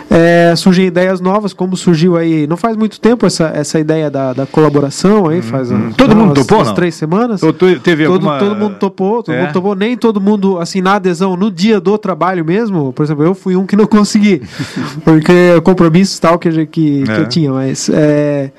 é, 0.09 0.53
surgem 0.55 0.85
ideias 0.85 1.19
novas, 1.19 1.51
como 1.51 1.75
surgiu 1.75 2.15
aí, 2.15 2.47
não 2.47 2.55
faz 2.55 2.77
muito 2.77 2.97
tempo 3.01 3.25
essa, 3.25 3.51
essa 3.53 3.77
ideia 3.77 4.09
da 4.09 4.20
da, 4.21 4.33
da 4.33 4.45
colaboração 4.45 5.27
aí, 5.27 5.41
faz 5.41 5.71
uhum. 5.71 5.91
Todo 5.91 6.15
mundo 6.15 6.33
topou, 6.33 6.59
umas 6.59 6.67
não? 6.67 6.75
três 6.75 6.95
semanas. 6.95 7.41
teve 7.83 8.05
todo, 8.05 8.13
alguma... 8.13 8.39
todo 8.39 8.55
mundo 8.55 8.75
topou, 8.75 9.23
todo 9.23 9.33
é. 9.33 9.41
mundo 9.41 9.53
topou. 9.53 9.75
Nem 9.75 9.97
todo 9.97 10.21
mundo, 10.21 10.59
assim, 10.59 10.81
na 10.81 10.95
adesão, 10.95 11.35
no 11.35 11.49
dia 11.49 11.79
do 11.79 11.97
trabalho 11.97 12.45
mesmo, 12.45 12.93
por 12.93 13.03
exemplo, 13.03 13.23
eu 13.23 13.33
fui 13.33 13.55
um 13.55 13.65
que 13.65 13.75
não 13.75 13.87
consegui, 13.87 14.41
porque 15.03 15.59
compromissos 15.63 16.19
tal 16.19 16.37
que, 16.37 16.49
que, 16.67 17.03
que 17.03 17.11
eu 17.11 17.27
tinha, 17.27 17.51
mas 17.51 17.89
é, 17.89 18.51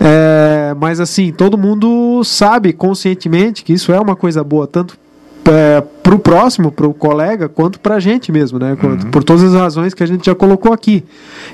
é, 0.00 0.74
mas 0.80 1.00
assim, 1.00 1.32
todo 1.32 1.58
mundo 1.58 2.22
sabe 2.24 2.72
conscientemente 2.72 3.62
que 3.62 3.72
isso 3.72 3.92
é 3.92 4.00
uma 4.00 4.16
coisa 4.16 4.42
boa, 4.42 4.66
tanto 4.66 4.96
é, 5.46 5.82
para 6.02 6.14
o 6.14 6.18
próximo, 6.18 6.72
para 6.72 6.86
o 6.86 6.94
colega, 6.94 7.48
quanto 7.48 7.78
para 7.78 7.96
a 7.96 8.00
gente 8.00 8.32
mesmo, 8.32 8.58
né? 8.58 8.76
Uhum. 8.82 9.10
Por 9.10 9.22
todas 9.22 9.42
as 9.42 9.54
razões 9.54 9.94
que 9.94 10.02
a 10.02 10.06
gente 10.06 10.26
já 10.26 10.34
colocou 10.34 10.72
aqui. 10.72 11.04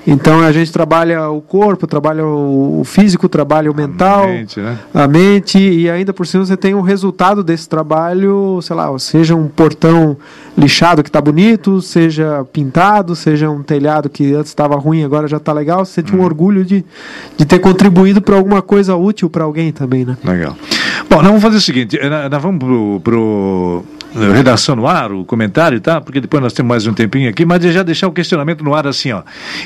Então 0.06 0.40
a 0.40 0.52
gente 0.52 0.72
trabalha 0.72 1.28
o 1.28 1.40
corpo, 1.40 1.86
trabalha 1.86 2.24
o 2.24 2.82
físico, 2.84 3.28
trabalha 3.28 3.70
o 3.70 3.74
mental, 3.74 4.24
a 4.24 4.28
mente, 4.28 4.60
né? 4.60 4.78
a 4.94 5.08
mente 5.08 5.58
e 5.58 5.90
ainda 5.90 6.12
por 6.12 6.26
cima 6.26 6.44
você 6.44 6.56
tem 6.56 6.74
o 6.74 6.80
resultado 6.80 7.42
desse 7.42 7.68
trabalho, 7.68 8.60
sei 8.62 8.76
lá, 8.76 8.98
seja 8.98 9.34
um 9.34 9.48
portão 9.48 10.16
lixado 10.56 11.02
que 11.02 11.08
está 11.08 11.20
bonito, 11.20 11.82
seja 11.82 12.44
pintado, 12.52 13.14
seja 13.14 13.50
um 13.50 13.62
telhado 13.62 14.08
que 14.08 14.32
antes 14.32 14.50
estava 14.50 14.76
ruim 14.76 15.04
agora 15.04 15.28
já 15.28 15.36
está 15.36 15.52
legal, 15.52 15.84
você 15.84 15.96
sente 15.96 16.14
uhum. 16.14 16.20
um 16.20 16.24
orgulho 16.24 16.64
de, 16.64 16.84
de 17.36 17.44
ter 17.44 17.58
contribuído 17.58 18.22
para 18.22 18.36
alguma 18.36 18.62
coisa 18.62 18.96
útil 18.96 19.28
para 19.28 19.44
alguém 19.44 19.72
também, 19.72 20.04
né? 20.04 20.16
Legal. 20.24 20.56
Bom, 21.08 21.16
nós 21.16 21.26
vamos 21.26 21.42
fazer 21.42 21.56
o 21.56 21.60
seguinte, 21.60 21.98
eh, 21.98 22.28
nós 22.28 22.42
vamos 22.42 22.58
pro, 22.58 23.00
pro 23.00 23.84
eh, 24.14 24.32
redação 24.32 24.74
no 24.74 24.86
ar, 24.86 25.12
o 25.12 25.24
comentário, 25.24 25.80
tá? 25.80 26.00
Porque 26.00 26.20
depois 26.20 26.42
nós 26.42 26.52
temos 26.52 26.68
mais 26.68 26.86
um 26.86 26.92
tempinho 26.92 27.30
aqui, 27.30 27.44
mas 27.44 27.62
já 27.62 27.82
deixar 27.82 28.08
o 28.08 28.12
questionamento 28.12 28.64
no 28.64 28.74
ar 28.74 28.86
assim, 28.86 29.12
ó. 29.12 29.22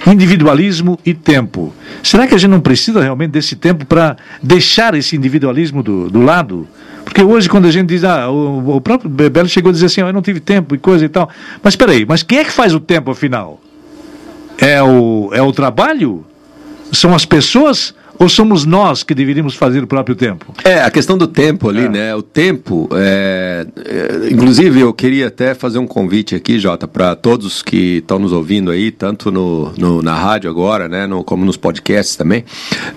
Individualismo 0.06 0.98
e 1.04 1.14
tempo. 1.14 1.72
Será 2.02 2.26
que 2.26 2.34
a 2.34 2.38
gente 2.38 2.50
não 2.50 2.60
precisa 2.60 3.00
realmente 3.00 3.30
desse 3.30 3.56
tempo 3.56 3.86
para 3.86 4.16
deixar 4.42 4.94
esse 4.94 5.16
individualismo 5.16 5.82
do, 5.82 6.10
do 6.10 6.20
lado? 6.20 6.68
Porque 7.04 7.22
hoje, 7.22 7.48
quando 7.48 7.66
a 7.66 7.70
gente 7.70 7.88
diz, 7.88 8.04
ah, 8.04 8.30
o, 8.30 8.76
o 8.76 8.80
próprio 8.80 9.10
Bebelo 9.10 9.48
chegou 9.48 9.70
a 9.70 9.72
dizer 9.72 9.86
assim, 9.86 10.02
ó, 10.02 10.08
eu 10.08 10.12
não 10.12 10.22
tive 10.22 10.40
tempo 10.40 10.74
e 10.74 10.78
coisa 10.78 11.04
e 11.04 11.08
tal. 11.08 11.28
Mas 11.62 11.74
peraí, 11.74 12.04
mas 12.06 12.22
quem 12.22 12.38
é 12.38 12.44
que 12.44 12.52
faz 12.52 12.74
o 12.74 12.80
tempo 12.80 13.10
afinal? 13.10 13.60
É 14.58 14.82
o, 14.82 15.30
é 15.32 15.40
o 15.40 15.52
trabalho? 15.52 16.24
São 16.92 17.14
as 17.14 17.24
pessoas? 17.24 17.94
Ou 18.20 18.28
somos 18.28 18.66
nós 18.66 19.02
que 19.02 19.14
deveríamos 19.14 19.54
fazer 19.54 19.82
o 19.82 19.86
próprio 19.86 20.14
tempo? 20.14 20.52
É, 20.62 20.82
a 20.82 20.90
questão 20.90 21.16
do 21.16 21.26
tempo 21.26 21.70
ali, 21.70 21.86
é. 21.86 21.88
né? 21.88 22.14
O 22.14 22.20
tempo, 22.20 22.86
é, 22.92 23.66
é, 23.78 24.28
inclusive 24.30 24.78
eu 24.78 24.92
queria 24.92 25.28
até 25.28 25.54
fazer 25.54 25.78
um 25.78 25.86
convite 25.86 26.34
aqui, 26.34 26.58
Jota, 26.58 26.86
para 26.86 27.16
todos 27.16 27.62
que 27.62 27.96
estão 27.96 28.18
nos 28.18 28.30
ouvindo 28.30 28.70
aí, 28.70 28.90
tanto 28.90 29.30
no, 29.30 29.72
no, 29.78 30.02
na 30.02 30.14
rádio 30.14 30.50
agora, 30.50 30.86
né, 30.86 31.06
no, 31.06 31.24
como 31.24 31.46
nos 31.46 31.56
podcasts 31.56 32.14
também. 32.14 32.44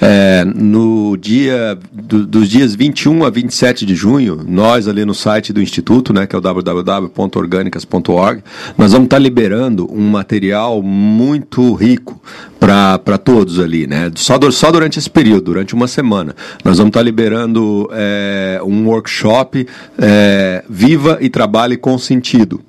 É, 0.01 0.43
no 0.43 1.15
dia, 1.15 1.79
do, 1.89 2.27
dos 2.27 2.49
dias 2.49 2.75
21 2.75 3.23
a 3.23 3.29
27 3.29 3.85
de 3.85 3.95
junho, 3.95 4.41
nós 4.45 4.89
ali 4.89 5.05
no 5.05 5.13
site 5.13 5.53
do 5.53 5.61
Instituto, 5.61 6.11
né, 6.11 6.27
que 6.27 6.35
é 6.35 6.37
o 6.37 6.41
www.orgânicas.org, 6.41 8.43
nós 8.77 8.91
vamos 8.91 9.05
estar 9.05 9.15
tá 9.15 9.23
liberando 9.23 9.89
um 9.89 10.09
material 10.09 10.83
muito 10.83 11.73
rico 11.75 12.21
para 12.59 13.17
todos 13.17 13.59
ali, 13.59 13.85
né? 13.85 14.09
Só, 14.15 14.37
do, 14.37 14.49
só 14.51 14.71
durante 14.71 14.97
esse 14.97 15.09
período, 15.13 15.45
durante 15.45 15.73
uma 15.73 15.87
semana. 15.87 16.35
Nós 16.65 16.77
vamos 16.77 16.89
estar 16.89 17.01
liberando 17.03 17.87
é, 17.93 18.59
um 18.63 18.87
workshop 18.87 19.67
é, 19.97 20.63
Viva 20.67 21.19
e 21.21 21.29
Trabalhe 21.29 21.77
com 21.77 21.97
Sentido. 21.97 22.59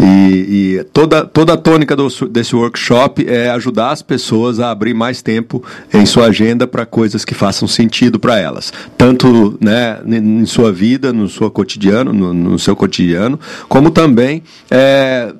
E, 0.00 0.78
e, 0.78 0.84
toda, 0.92 1.24
toda 1.24 1.52
a 1.52 1.56
tônica 1.56 1.94
do, 1.94 2.08
desse 2.28 2.56
workshop 2.56 3.26
é 3.28 3.50
ajudar 3.50 3.90
as 3.90 4.02
pessoas 4.02 4.58
a 4.58 4.70
abrir 4.70 4.94
mais 4.94 5.22
tempo 5.22 5.62
em 5.92 6.04
sua 6.06 6.26
agenda 6.26 6.66
para 6.66 6.84
coisas 6.86 7.24
que 7.24 7.34
façam 7.34 7.68
sentido 7.68 8.18
para 8.18 8.38
elas, 8.38 8.72
tanto 8.96 9.56
né, 9.60 9.98
em 10.06 10.46
sua 10.46 10.72
vida, 10.72 11.12
no 11.12 11.28
seu 11.28 11.50
cotidiano, 11.50 12.12
no, 12.12 12.32
no 12.32 12.58
seu 12.58 12.74
cotidiano, 12.74 13.38
como 13.68 13.90
também 13.90 14.42
é, 14.70 15.32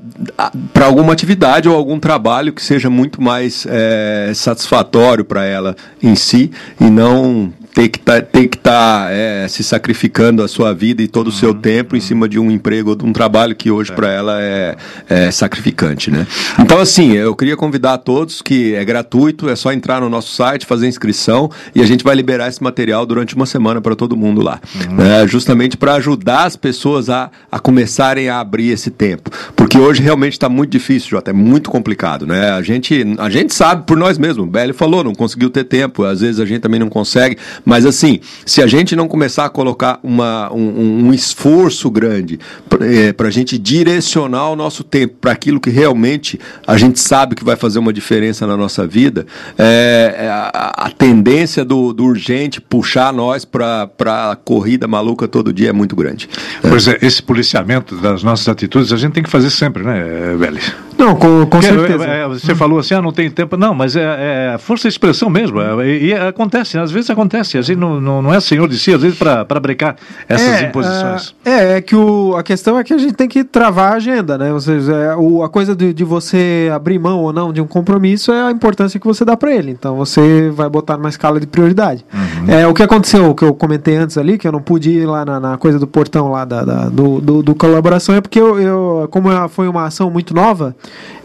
para 0.73 0.87
alguma 0.87 1.13
atividade 1.13 1.69
ou 1.69 1.77
algum 1.77 1.99
trabalho 1.99 2.53
que 2.53 2.63
seja 2.63 2.91
muito 2.91 3.21
mais 3.21 3.67
é, 3.69 4.33
satisfatório 4.35 5.25
para 5.25 5.45
ela 5.45 5.77
em 6.03 6.15
si 6.15 6.51
e 6.81 6.85
não 6.85 7.53
ter 7.75 7.89
que 7.89 7.99
tá, 7.99 8.21
ter 8.21 8.49
que 8.49 8.57
estar 8.57 9.07
tá, 9.07 9.11
é, 9.11 9.49
se 9.49 9.65
sacrificando 9.65 10.43
a 10.43 10.49
sua 10.49 10.75
vida 10.75 11.03
e 11.03 11.09
todo 11.09 11.29
o 11.29 11.33
seu 11.33 11.51
uhum. 11.51 11.61
tempo 11.61 11.97
em 11.97 12.01
cima 12.01 12.29
de 12.29 12.39
um 12.39 12.51
emprego 12.51 12.91
ou 12.91 12.97
de 12.97 13.05
um 13.05 13.13
trabalho 13.13 13.55
que 13.55 13.71
hoje 13.71 13.91
é. 13.91 13.95
para 13.95 14.11
ela 14.11 14.41
é, 14.41 14.77
é, 15.09 15.31
sacrificante, 15.31 16.11
né? 16.11 16.27
Então 16.59 16.79
assim, 16.79 17.13
eu 17.13 17.35
queria 17.35 17.57
convidar 17.57 17.95
a 17.95 17.99
todos 17.99 18.43
que 18.43 18.75
é 18.75 18.85
gratuito, 18.85 19.49
é 19.49 19.57
só 19.57 19.73
entrar 19.73 20.01
no 20.01 20.09
nosso 20.09 20.35
site, 20.35 20.67
fazer 20.67 20.87
inscrição 20.87 21.51
e 21.75 21.81
a 21.81 21.87
gente 21.87 22.05
vai 22.05 22.15
liberar 22.15 22.49
esse 22.49 22.63
material 22.63 23.07
durante 23.07 23.35
uma 23.35 23.47
semana 23.47 23.81
para 23.81 23.97
todo 23.97 24.17
mundo 24.17 24.43
lá, 24.43 24.61
uhum. 24.75 24.97
né? 24.97 25.27
justamente 25.27 25.77
para 25.77 25.95
ajudar 25.95 26.45
as 26.45 26.57
pessoas 26.57 27.09
a, 27.09 27.31
a 27.51 27.59
começarem 27.59 28.29
a 28.29 28.39
abrir 28.39 28.71
esse 28.71 28.91
tempo, 28.91 29.31
porque 29.57 29.79
hoje 29.79 30.03
realmente 30.03 30.35
está 30.35 30.49
muito 30.49 30.71
difícil, 30.71 31.11
Jota, 31.11 31.31
é 31.31 31.35
muito 31.35 31.71
complicado, 31.71 32.27
né? 32.27 32.51
A 32.51 32.63
gente 32.63 33.03
a 33.19 33.31
gente 33.31 33.55
sabe 33.55 33.85
por 33.87 33.97
nós 33.97 34.19
mesmos, 34.19 34.47
o 34.47 34.51
Belly 34.51 34.73
falou, 34.73 35.03
não 35.03 35.15
conseguiu 35.15 35.49
ter 35.49 35.65
tempo, 35.65 36.05
às 36.05 36.21
vezes 36.21 36.39
a 36.39 36.45
gente 36.45 36.61
também 36.61 36.79
não 36.79 36.89
consegue, 36.89 37.39
mas 37.65 37.87
assim, 37.87 38.21
se 38.45 38.63
a 38.63 38.67
gente 38.67 38.97
não 38.97 39.09
começar 39.09 39.45
a 39.45 39.49
colocar 39.49 39.99
uma, 40.03 40.53
um, 40.53 41.07
um 41.07 41.15
esforço 41.15 41.91
grande 41.91 42.39
para 42.69 42.87
é, 42.87 43.29
a 43.29 43.31
gente 43.31 43.59
direcionar 43.59 44.51
o 44.51 44.57
nosso 44.57 44.83
tempo 44.83 45.15
para 45.21 45.33
aquilo 45.33 45.61
que 45.61 45.71
realmente 45.71 46.39
a 46.67 46.77
gente 46.77 47.01
sabe 47.01 47.35
que 47.35 47.45
vai 47.45 47.57
fazer 47.57 47.79
uma 47.79 47.93
diferença 47.93 48.47
na 48.47 48.57
nossa 48.57 48.87
vida, 48.87 49.27
é, 49.59 50.15
é 50.19 50.29
a, 50.29 50.73
a, 50.77 50.91
tendência 50.91 51.65
do, 51.65 51.93
do, 51.93 52.05
urgente 52.05 52.61
puxar 52.61 53.13
nós 53.13 53.45
para 53.45 53.89
a 54.31 54.37
corrida 54.37 54.87
maluca 54.87 55.29
todo 55.29 55.53
dia 55.53 55.71
é 55.71 55.73
muito 55.73 55.95
grande. 55.95 56.29
Pois 56.61 56.89
é, 56.89 56.99
esse 57.03 57.23
policiamento 57.23 57.97
das 57.97 58.23
nossas 58.23 58.49
atitudes 58.49 58.93
a 58.93 58.97
gente 58.97 59.13
tem 59.13 59.23
que 59.23 59.31
fazer 59.31 59.51
sempre, 59.51 59.83
né, 59.83 60.35
Velho? 60.39 60.61
Não, 61.03 61.17
com, 61.17 61.47
com 61.47 61.61
certeza. 61.61 62.05
É, 62.05 62.29
você 62.29 62.55
falou 62.55 62.79
assim, 62.79 62.95
ah, 62.95 63.03
não 63.03 63.13
tem 63.13 63.29
tempo. 63.29 63.57
Não, 63.57 63.75
mas 63.75 63.97
é, 63.97 64.55
é 64.55 64.59
força 64.59 64.89
de 64.89 64.95
expressão 64.95 65.29
mesmo. 65.29 65.61
É, 65.61 65.87
e, 65.89 66.07
e, 66.07 66.15
acontece, 66.15 66.79
às 66.79 66.93
vezes 66.93 67.11
acontece. 67.11 67.59
A 67.59 67.63
gente 67.63 67.79
não, 67.79 68.01
não, 68.01 68.23
não 68.23 68.33
é 68.33 68.41
senhor 68.41 68.69
de 68.69 68.79
si, 68.79 68.95
às 68.95 69.03
vezes, 69.03 69.19
para 69.19 69.61
brecar 69.61 69.97
essas 70.29 70.63
é, 70.63 70.69
imposições. 70.69 71.35
É, 71.45 71.77
é 71.77 71.81
que 71.81 71.97
o, 71.97 72.37
a 72.37 72.43
questão 72.45 72.79
é 72.79 72.85
que 72.85 72.95
a 72.95 72.99
gente 72.99 73.15
tem 73.15 73.29
que 73.29 73.43
travar 73.43 73.93
a 73.93 73.97
agenda, 73.97 74.39
né? 74.39 74.53
Ou 74.53 74.61
seja, 74.61 74.93
é, 74.93 75.17
o, 75.17 75.43
a 75.43 75.49
coisa 75.49 75.75
de, 75.75 75.93
de 75.93 76.05
você 76.05 76.71
abrir 76.73 77.01
mão 77.01 77.21
ou 77.21 77.33
não 77.33 77.53
de 77.53 77.61
um 77.61 77.67
compromisso 77.67 78.31
é 78.31 78.45
a 78.45 78.51
importância 78.53 79.01
que 79.01 79.07
você 79.07 79.25
dá 79.25 79.37
para 79.37 79.53
ele. 79.53 79.73
Então 79.73 79.97
você 79.97 80.51
vai 80.51 80.69
botar 80.69 80.97
numa 80.97 81.09
escala 81.09 81.41
de 81.41 81.49
prioridade. 81.49 82.05
Uhum. 82.15 82.55
É, 82.55 82.67
o 82.67 82.73
que 82.73 82.83
aconteceu, 82.83 83.31
o 83.31 83.35
que 83.35 83.45
eu 83.45 83.55
comentei 83.55 83.97
antes 83.97 84.17
ali, 84.17 84.39
que 84.39 84.47
eu 84.47 84.53
não 84.53 84.63
pude 84.63 84.91
ir 84.91 85.07
lá 85.07 85.25
na, 85.25 85.41
na 85.41 85.59
coisa 85.59 85.79
do 85.79 85.87
portão 85.87 86.31
lá 86.31 86.45
da, 86.45 86.65
da 86.65 86.89
do, 86.89 87.21
do, 87.21 87.43
do, 87.43 87.55
colaboração, 87.55 88.15
é 88.15 88.21
porque 88.21 88.39
eu, 88.39 88.61
eu 88.61 89.09
como 89.11 89.29
foi 89.49 89.67
uma 89.69 89.87
ação 89.87 90.11
muito 90.11 90.35
nova, 90.35 90.75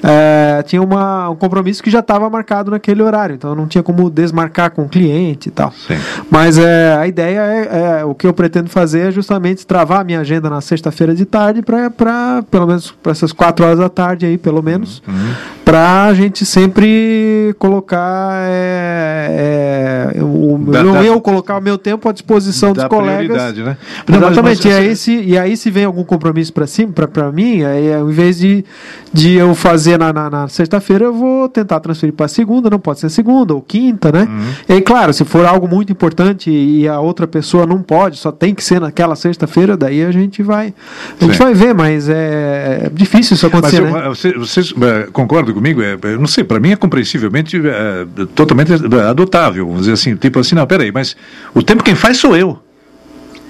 é, 0.04 0.64
tinha 0.64 0.82
uma, 0.82 1.30
um 1.30 1.36
compromisso 1.36 1.82
que 1.82 1.90
já 1.90 2.00
estava 2.00 2.30
marcado 2.30 2.72
naquele 2.72 3.02
horário, 3.02 3.36
então 3.36 3.56
não 3.56 3.68
tinha 3.68 3.84
como 3.84 4.10
desmarcar 4.10 4.72
com 4.72 4.84
o 4.84 4.90
cliente 4.90 5.50
e 5.50 5.52
tal. 5.52 5.72
Sim. 5.72 5.98
Mas 6.30 6.58
é, 6.58 6.96
a 6.96 7.08
ideia 7.08 7.40
é, 7.40 8.00
é, 8.00 8.06
o 8.06 8.14
que 8.14 8.28
eu 8.28 8.34
pretendo 8.34 8.70
fazer 8.70 9.08
é 9.08 9.12
justamente 9.12 9.66
travar 9.66 10.02
a 10.02 10.04
minha 10.04 10.20
agenda 10.20 10.50
na 10.50 10.62
sexta-feira 10.62 11.16
de 11.16 11.26
tarde 11.26 11.62
para 11.62 12.44
pelo 12.50 12.68
menos 12.68 12.92
para 12.92 13.12
essas 13.12 13.32
quatro 13.32 13.66
horas 13.66 13.80
da 13.80 13.90
tarde 13.90 14.26
aí, 14.26 14.38
pelo 14.38 14.62
menos, 14.62 15.02
uhum. 15.08 15.34
para 15.66 16.06
a 16.06 16.14
gente 16.14 16.46
sempre 16.46 17.56
colocar 17.58 18.34
é, 18.50 20.14
é, 20.16 20.24
o, 20.24 20.58
da, 20.60 20.80
eu, 20.80 20.94
da, 20.94 21.04
eu 21.04 21.22
colocar 21.22 21.58
o 21.58 21.62
meu 21.62 21.78
tempo 21.78 22.08
à 22.08 22.12
disposição 22.12 22.74
dos 22.74 22.84
colegas. 22.86 23.56
Né? 23.56 23.78
Exatamente. 24.08 24.68
e, 24.68 24.72
aí, 24.72 24.96
se, 24.96 25.22
e 25.22 25.38
aí 25.38 25.58
se 25.58 25.72
vem 25.72 25.86
algum 25.86 26.04
compromisso 26.04 26.54
para 26.54 26.68
cima, 26.68 26.92
para 26.94 27.32
mim, 27.32 27.64
aí, 27.64 27.94
ao 27.94 28.10
invés 28.10 28.38
de, 28.38 28.64
de 29.12 29.36
eu 29.36 29.56
fazer 29.58 29.98
na, 30.00 30.14
na, 30.14 30.30
na 30.30 30.48
sexta-feira, 30.48 31.06
eu 31.06 31.14
vou 31.14 31.50
tentar 31.50 31.80
transferir 31.80 32.14
para 32.14 32.28
segunda, 32.28 32.70
não 32.70 32.80
pode 32.80 33.00
ser 33.00 33.10
segunda 33.10 33.54
ou 33.54 33.62
quinta, 33.62 34.12
né? 34.12 34.22
Uhum. 34.22 34.50
E 34.70 34.74
aí, 34.74 34.82
claro, 34.82 35.12
se 35.12 35.26
for 35.26 35.46
algo 35.46 35.68
muito 35.68 35.92
importante 35.92 36.50
e 36.50 36.88
a 36.88 37.00
outra 37.00 37.28
pessoa 37.28 37.66
não 37.66 37.82
pode, 37.82 38.18
só 38.18 38.32
tem 38.32 38.54
que 38.56 38.64
ser 38.64 38.80
naquela 38.80 39.16
sexta-feira, 39.16 39.76
daí 39.76 40.04
a 40.04 40.12
gente 40.12 40.42
vai 40.42 40.74
a 41.20 41.26
gente 41.26 41.38
vai 41.38 41.54
ver, 41.54 41.74
mas 41.74 42.08
é, 42.08 42.84
é 42.86 42.92
difícil 42.94 43.36
isso 43.36 43.46
acontecer, 43.46 43.82
mas 43.82 43.94
eu, 43.94 44.02
né? 44.02 44.10
Vocês 44.38 44.72
você, 44.72 44.86
é, 44.86 45.08
concordam 45.12 45.54
comigo? 45.54 45.82
É, 45.82 45.98
eu 46.04 46.20
não 46.20 46.28
sei, 46.28 46.44
para 46.44 46.60
mim 46.60 46.72
é 46.72 46.76
compreensivelmente 46.76 47.60
é, 47.66 48.06
totalmente 48.36 48.74
adotável, 48.74 49.66
vamos 49.66 49.82
dizer 49.82 49.94
assim, 49.94 50.16
tipo 50.16 50.40
assim, 50.40 50.56
não, 50.56 50.66
peraí, 50.66 50.92
mas 50.92 51.16
o 51.54 51.62
tempo 51.62 51.84
quem 51.84 51.96
faz 51.96 52.18
sou 52.18 52.36
eu. 52.36 52.60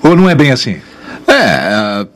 Ou 0.03 0.15
não 0.15 0.29
é 0.29 0.35
bem 0.35 0.51
assim? 0.51 0.77
É, 1.27 1.33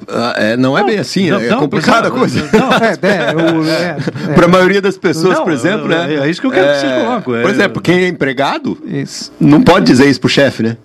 é, 0.08 0.54
é, 0.54 0.58
não 0.58 0.78
é 0.78 0.84
bem 0.84 0.98
assim, 0.98 1.30
não, 1.30 1.40
é 1.40 1.50
não, 1.50 1.60
complicada 1.60 2.08
a 2.08 2.12
coisa. 2.12 2.50
Não, 2.52 2.72
é, 2.74 2.98
é, 3.02 4.30
é 4.30 4.34
Para 4.34 4.46
a 4.46 4.50
maioria 4.50 4.82
das 4.82 4.98
pessoas, 4.98 5.40
por 5.40 5.52
exemplo, 5.52 5.88
né? 5.88 6.16
É 6.16 6.30
isso 6.30 6.42
que 6.42 6.48
eu 6.48 6.52
quero 6.52 6.68
que 6.74 6.80
vocês 6.80 6.94
colocam. 6.94 7.42
Por 7.42 7.50
exemplo, 7.50 7.82
quem 7.82 8.04
é 8.04 8.08
empregado 8.08 8.78
isso. 8.86 9.32
não 9.40 9.62
pode 9.62 9.86
dizer 9.86 10.08
isso 10.08 10.20
pro 10.20 10.30
chefe, 10.30 10.64
né? 10.64 10.78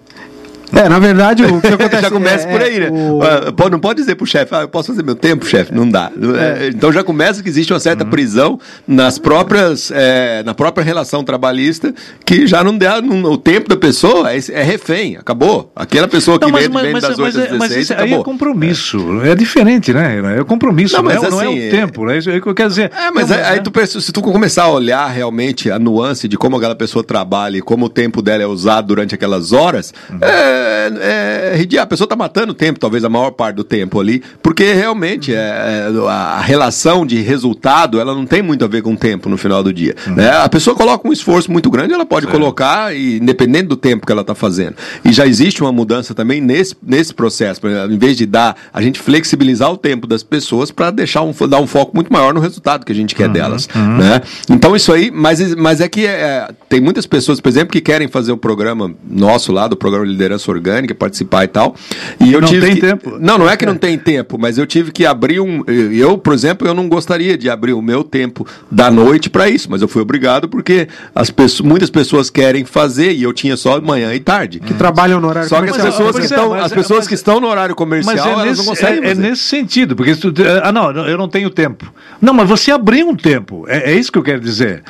É, 0.72 0.88
na 0.88 0.98
verdade, 0.98 1.44
o 1.44 1.60
que 1.60 1.68
acontece... 1.68 2.02
já 2.02 2.10
começa 2.10 2.48
é, 2.48 2.52
por 2.52 2.62
aí, 2.62 2.80
né? 2.80 2.90
O... 2.90 3.20
Ah, 3.22 3.70
não 3.70 3.78
pode 3.78 4.00
dizer 4.00 4.14
pro 4.14 4.26
chefe, 4.26 4.54
ah, 4.54 4.62
eu 4.62 4.68
posso 4.68 4.88
fazer 4.88 5.02
meu 5.02 5.14
tempo, 5.14 5.46
chefe? 5.46 5.74
Não 5.74 5.88
dá. 5.88 6.10
É. 6.38 6.68
Então 6.68 6.92
já 6.92 7.02
começa 7.04 7.42
que 7.42 7.48
existe 7.48 7.72
uma 7.72 7.80
certa 7.80 8.04
uhum. 8.04 8.10
prisão 8.10 8.60
nas 8.86 9.18
próprias, 9.18 9.90
é, 9.90 10.42
na 10.44 10.54
própria 10.54 10.84
relação 10.84 11.22
trabalhista, 11.24 11.94
que 12.24 12.46
já 12.46 12.62
não 12.64 12.76
dá, 12.76 13.00
não, 13.00 13.30
o 13.30 13.38
tempo 13.38 13.68
da 13.68 13.76
pessoa 13.76 14.32
é, 14.32 14.38
é, 14.50 14.62
refém, 14.62 15.16
acabou. 15.16 15.70
Aquela 15.74 16.08
pessoa 16.08 16.38
que 16.38 16.44
não, 16.44 16.52
mas, 16.52 16.62
vem, 16.62 16.72
mas, 16.72 16.82
vem 16.82 16.92
mas, 16.92 17.02
das 17.02 17.18
8 17.18 17.26
às 17.26 17.34
16, 17.34 17.58
mas 17.58 17.76
isso 17.76 17.92
acabou. 17.92 18.14
aí 18.14 18.20
é 18.20 18.24
compromisso, 18.24 19.22
é, 19.22 19.34
diferente, 19.34 19.92
né? 19.92 20.38
É 20.38 20.44
compromisso, 20.44 20.96
não, 20.96 21.04
mas, 21.04 21.16
não, 21.16 21.22
assim, 21.22 21.30
não 21.30 21.42
é 21.42 21.48
o 21.48 21.52
assim, 21.52 21.70
tempo, 21.70 22.04
né? 22.04 22.18
Isso 22.18 22.30
é 22.30 22.36
o 22.36 22.42
que 22.42 22.48
eu 22.48 22.54
quero 22.54 22.68
dizer. 22.68 22.90
É, 22.96 23.10
mas 23.10 23.30
aí, 23.30 23.60
tu, 23.60 24.00
se 24.00 24.12
tu 24.12 24.22
começar 24.22 24.64
a 24.64 24.70
olhar 24.70 25.06
realmente 25.06 25.70
a 25.70 25.78
nuance 25.78 26.28
de 26.28 26.36
como 26.36 26.56
aquela 26.56 26.74
pessoa 26.74 27.04
trabalha 27.04 27.58
e 27.58 27.62
como 27.62 27.86
o 27.86 27.88
tempo 27.88 28.20
dela 28.20 28.42
é 28.42 28.46
usado 28.46 28.88
durante 28.88 29.14
aquelas 29.14 29.52
horas, 29.52 29.92
uhum. 30.10 30.18
é, 30.20 30.55
é, 31.00 31.78
a 31.78 31.86
pessoa 31.86 32.06
está 32.06 32.16
matando 32.16 32.54
tempo, 32.54 32.78
talvez 32.78 33.04
a 33.04 33.08
maior 33.08 33.30
parte 33.30 33.56
do 33.56 33.64
tempo 33.64 34.00
ali, 34.00 34.22
porque 34.42 34.72
realmente 34.72 35.34
é, 35.34 35.36
é, 35.36 36.08
a 36.08 36.40
relação 36.40 37.06
de 37.06 37.20
resultado 37.20 38.00
ela 38.00 38.14
não 38.14 38.26
tem 38.26 38.42
muito 38.42 38.64
a 38.64 38.68
ver 38.68 38.82
com 38.82 38.92
o 38.92 38.96
tempo 38.96 39.28
no 39.28 39.36
final 39.36 39.62
do 39.62 39.72
dia. 39.72 39.94
Uhum. 40.06 40.14
Né? 40.14 40.30
A 40.30 40.48
pessoa 40.48 40.76
coloca 40.76 41.06
um 41.06 41.12
esforço 41.12 41.50
muito 41.50 41.70
grande, 41.70 41.92
ela 41.92 42.06
pode 42.06 42.26
colocar, 42.26 42.94
e, 42.94 43.18
independente 43.18 43.66
do 43.66 43.76
tempo 43.76 44.06
que 44.06 44.12
ela 44.12 44.22
está 44.22 44.34
fazendo. 44.34 44.76
E 45.04 45.12
já 45.12 45.26
existe 45.26 45.62
uma 45.62 45.72
mudança 45.72 46.14
também 46.14 46.40
nesse, 46.40 46.74
nesse 46.82 47.12
processo, 47.12 47.60
em 47.90 47.98
vez 47.98 48.16
de 48.16 48.26
dar, 48.26 48.56
a 48.72 48.80
gente 48.80 49.00
flexibilizar 49.00 49.70
o 49.70 49.76
tempo 49.76 50.06
das 50.06 50.22
pessoas 50.22 50.70
para 50.70 50.90
deixar 50.90 51.22
um, 51.22 51.32
dar 51.48 51.60
um 51.60 51.66
foco 51.66 51.92
muito 51.94 52.12
maior 52.12 52.32
no 52.32 52.40
resultado 52.40 52.84
que 52.84 52.92
a 52.92 52.94
gente 52.94 53.14
quer 53.14 53.26
uhum. 53.26 53.32
delas. 53.32 53.68
Uhum. 53.74 53.98
Né? 53.98 54.22
Então 54.50 54.74
isso 54.74 54.92
aí, 54.92 55.10
mas, 55.10 55.54
mas 55.54 55.80
é 55.80 55.88
que 55.88 56.06
é, 56.06 56.48
tem 56.68 56.80
muitas 56.80 57.06
pessoas, 57.06 57.40
por 57.40 57.48
exemplo, 57.48 57.72
que 57.72 57.80
querem 57.80 58.08
fazer 58.08 58.32
o 58.32 58.36
programa 58.36 58.94
nosso 59.08 59.52
lá, 59.52 59.68
do 59.68 59.76
programa 59.76 60.04
Liderança 60.04 60.45
Orgânica, 60.50 60.94
participar 60.94 61.44
e 61.44 61.48
tal. 61.48 61.74
E 62.20 62.32
eu 62.32 62.40
não 62.40 62.48
tive 62.48 62.66
tem 62.66 62.74
que, 62.74 62.80
tempo. 62.80 63.18
Não, 63.18 63.38
não 63.38 63.48
é 63.48 63.56
que 63.56 63.66
não 63.66 63.76
tem 63.76 63.98
tempo, 63.98 64.38
mas 64.38 64.58
eu 64.58 64.66
tive 64.66 64.92
que 64.92 65.04
abrir 65.04 65.40
um. 65.40 65.64
Eu, 65.66 66.18
por 66.18 66.32
exemplo, 66.32 66.66
eu 66.66 66.74
não 66.74 66.88
gostaria 66.88 67.36
de 67.36 67.48
abrir 67.50 67.72
o 67.72 67.82
meu 67.82 68.02
tempo 68.02 68.46
da 68.70 68.90
noite 68.90 69.28
para 69.30 69.48
isso, 69.48 69.70
mas 69.70 69.82
eu 69.82 69.88
fui 69.88 70.02
obrigado 70.02 70.48
porque 70.48 70.88
as 71.14 71.30
pessoas, 71.30 71.66
muitas 71.66 71.90
pessoas 71.90 72.30
querem 72.30 72.64
fazer 72.64 73.12
e 73.12 73.22
eu 73.22 73.32
tinha 73.32 73.56
só 73.56 73.80
manhã 73.80 74.14
e 74.14 74.20
tarde. 74.20 74.60
Que 74.60 74.74
trabalham 74.74 75.20
no 75.20 75.28
horário 75.28 75.48
só 75.48 75.56
comercial. 75.56 75.80
Só 75.80 75.82
que 75.82 75.88
as 75.88 75.96
pessoas, 75.96 76.16
que, 76.16 76.34
estão, 76.34 76.54
as 76.54 76.72
pessoas 76.72 76.98
mas, 77.00 77.08
que 77.08 77.14
estão 77.14 77.40
no 77.40 77.48
horário 77.48 77.74
comercial, 77.74 78.16
mas 78.16 78.26
é 78.26 78.30
elas 78.30 78.44
nesse, 78.46 78.58
não 78.58 78.64
conseguem. 78.66 79.04
É, 79.04 79.10
é, 79.10 79.14
nesse 79.14 79.42
sentido, 79.42 79.96
porque 79.96 80.14
tu, 80.14 80.32
ah, 80.62 80.72
não, 80.72 80.90
eu 80.90 81.18
não 81.18 81.28
tenho 81.28 81.50
tempo. 81.50 81.92
Não, 82.20 82.32
mas 82.32 82.48
você 82.48 82.70
abriu 82.70 83.08
um 83.08 83.16
tempo. 83.16 83.64
É, 83.68 83.92
é 83.92 83.94
isso 83.94 84.10
que 84.10 84.18
eu 84.18 84.22
quero 84.22 84.40
dizer. 84.40 84.82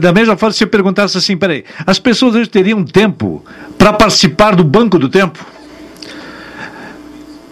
Da 0.00 0.12
mesma 0.12 0.36
forma, 0.36 0.52
se 0.52 0.64
eu 0.64 0.68
perguntasse 0.68 1.16
assim, 1.16 1.36
peraí, 1.36 1.64
as 1.86 1.98
pessoas 1.98 2.34
hoje 2.34 2.48
teriam 2.48 2.84
tempo 2.84 3.44
para 3.78 3.92
participar 3.92 4.54
do 4.54 4.64
banco 4.64 4.89
do 4.98 5.08
tempo? 5.08 5.44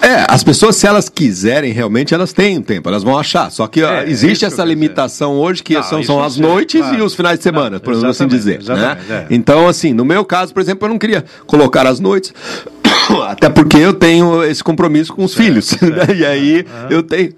É, 0.00 0.24
as 0.28 0.44
pessoas, 0.44 0.76
se 0.76 0.86
elas 0.86 1.08
quiserem 1.08 1.72
realmente, 1.72 2.14
elas 2.14 2.32
têm 2.32 2.58
um 2.58 2.62
tempo, 2.62 2.88
elas 2.88 3.02
vão 3.02 3.18
achar. 3.18 3.50
Só 3.50 3.66
que 3.66 3.82
é, 3.82 4.08
existe 4.08 4.44
é 4.44 4.48
essa 4.48 4.64
limitação 4.64 5.36
hoje, 5.36 5.62
que 5.62 5.74
não, 5.74 5.82
são, 5.82 6.02
são 6.02 6.22
as 6.22 6.36
noites 6.36 6.80
claro. 6.80 6.98
e 6.98 7.02
os 7.02 7.14
finais 7.14 7.38
de 7.38 7.42
semana, 7.42 7.70
não, 7.70 7.80
por 7.80 8.06
assim 8.06 8.26
dizer. 8.26 8.62
Né? 8.62 8.98
É. 9.10 9.26
Então, 9.28 9.66
assim, 9.66 9.92
no 9.92 10.04
meu 10.04 10.24
caso, 10.24 10.54
por 10.54 10.60
exemplo, 10.60 10.86
eu 10.86 10.90
não 10.90 10.98
queria 10.98 11.24
colocar 11.46 11.86
as 11.86 11.98
noites, 11.98 12.32
até 13.28 13.48
porque 13.48 13.76
eu 13.76 13.92
tenho 13.92 14.44
esse 14.44 14.62
compromisso 14.62 15.12
com 15.12 15.24
os 15.24 15.32
certo, 15.32 15.44
filhos. 15.44 15.66
Certo. 15.78 15.94
Né? 15.94 16.16
E 16.16 16.24
aí 16.24 16.66
eu 16.90 17.02
tenho. 17.02 17.32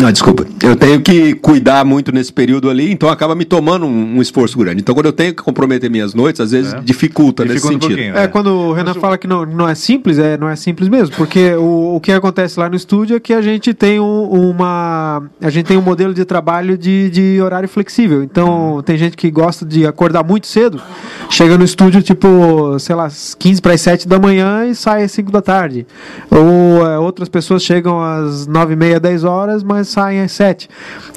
Não, 0.00 0.10
desculpa. 0.10 0.46
Eu 0.62 0.74
tenho 0.74 1.00
que 1.00 1.34
cuidar 1.34 1.84
muito 1.84 2.10
nesse 2.10 2.32
período 2.32 2.70
ali, 2.70 2.90
então 2.90 3.08
acaba 3.08 3.34
me 3.34 3.44
tomando 3.44 3.84
um, 3.84 4.16
um 4.16 4.22
esforço 4.22 4.58
grande. 4.58 4.80
Então, 4.80 4.94
quando 4.94 5.06
eu 5.06 5.12
tenho 5.12 5.34
que 5.34 5.42
comprometer 5.42 5.90
minhas 5.90 6.14
noites, 6.14 6.40
às 6.40 6.52
vezes 6.52 6.72
é. 6.72 6.80
dificulta, 6.80 7.44
dificulta, 7.44 7.46
nesse 7.46 7.66
um 7.66 7.70
sentido. 7.72 8.16
É, 8.16 8.24
é, 8.24 8.28
quando 8.28 8.46
o 8.48 8.72
Renan 8.72 8.94
fala 8.94 9.18
que 9.18 9.26
não, 9.26 9.44
não 9.44 9.68
é 9.68 9.74
simples, 9.74 10.18
é, 10.18 10.38
não 10.38 10.48
é 10.48 10.56
simples 10.56 10.88
mesmo, 10.88 11.14
porque 11.16 11.52
o, 11.54 11.96
o 11.96 12.00
que 12.00 12.12
acontece 12.12 12.58
lá 12.58 12.68
no 12.68 12.76
estúdio 12.76 13.16
é 13.16 13.20
que 13.20 13.34
a 13.34 13.42
gente 13.42 13.74
tem 13.74 14.00
um, 14.00 14.24
uma. 14.24 15.22
A 15.40 15.50
gente 15.50 15.66
tem 15.66 15.76
um 15.76 15.82
modelo 15.82 16.14
de 16.14 16.24
trabalho 16.24 16.78
de, 16.78 17.10
de 17.10 17.40
horário 17.42 17.68
flexível. 17.68 18.22
Então, 18.22 18.78
hum. 18.78 18.82
tem 18.82 18.96
gente 18.96 19.16
que 19.16 19.30
gosta 19.30 19.66
de 19.66 19.86
acordar 19.86 20.24
muito 20.24 20.46
cedo, 20.46 20.80
chega 21.28 21.58
no 21.58 21.64
estúdio, 21.64 22.00
tipo, 22.02 22.78
sei 22.78 22.94
lá, 22.94 23.08
15 23.38 23.60
para 23.60 23.74
as 23.74 23.80
7 23.82 24.08
da 24.08 24.18
manhã 24.18 24.64
e 24.66 24.74
sai 24.74 25.04
às 25.04 25.12
5 25.12 25.30
da 25.30 25.42
tarde. 25.42 25.86
Ou 26.30 26.86
é, 26.86 26.98
outras 26.98 27.28
pessoas 27.28 27.62
chegam 27.62 28.00
às 28.02 28.46
9 28.46 28.72
e 28.72 28.76
meia, 28.76 28.98
10 28.98 29.24
horas, 29.24 29.62
mas 29.62 29.89
saem 29.90 30.20
às 30.20 30.32
7. 30.32 30.68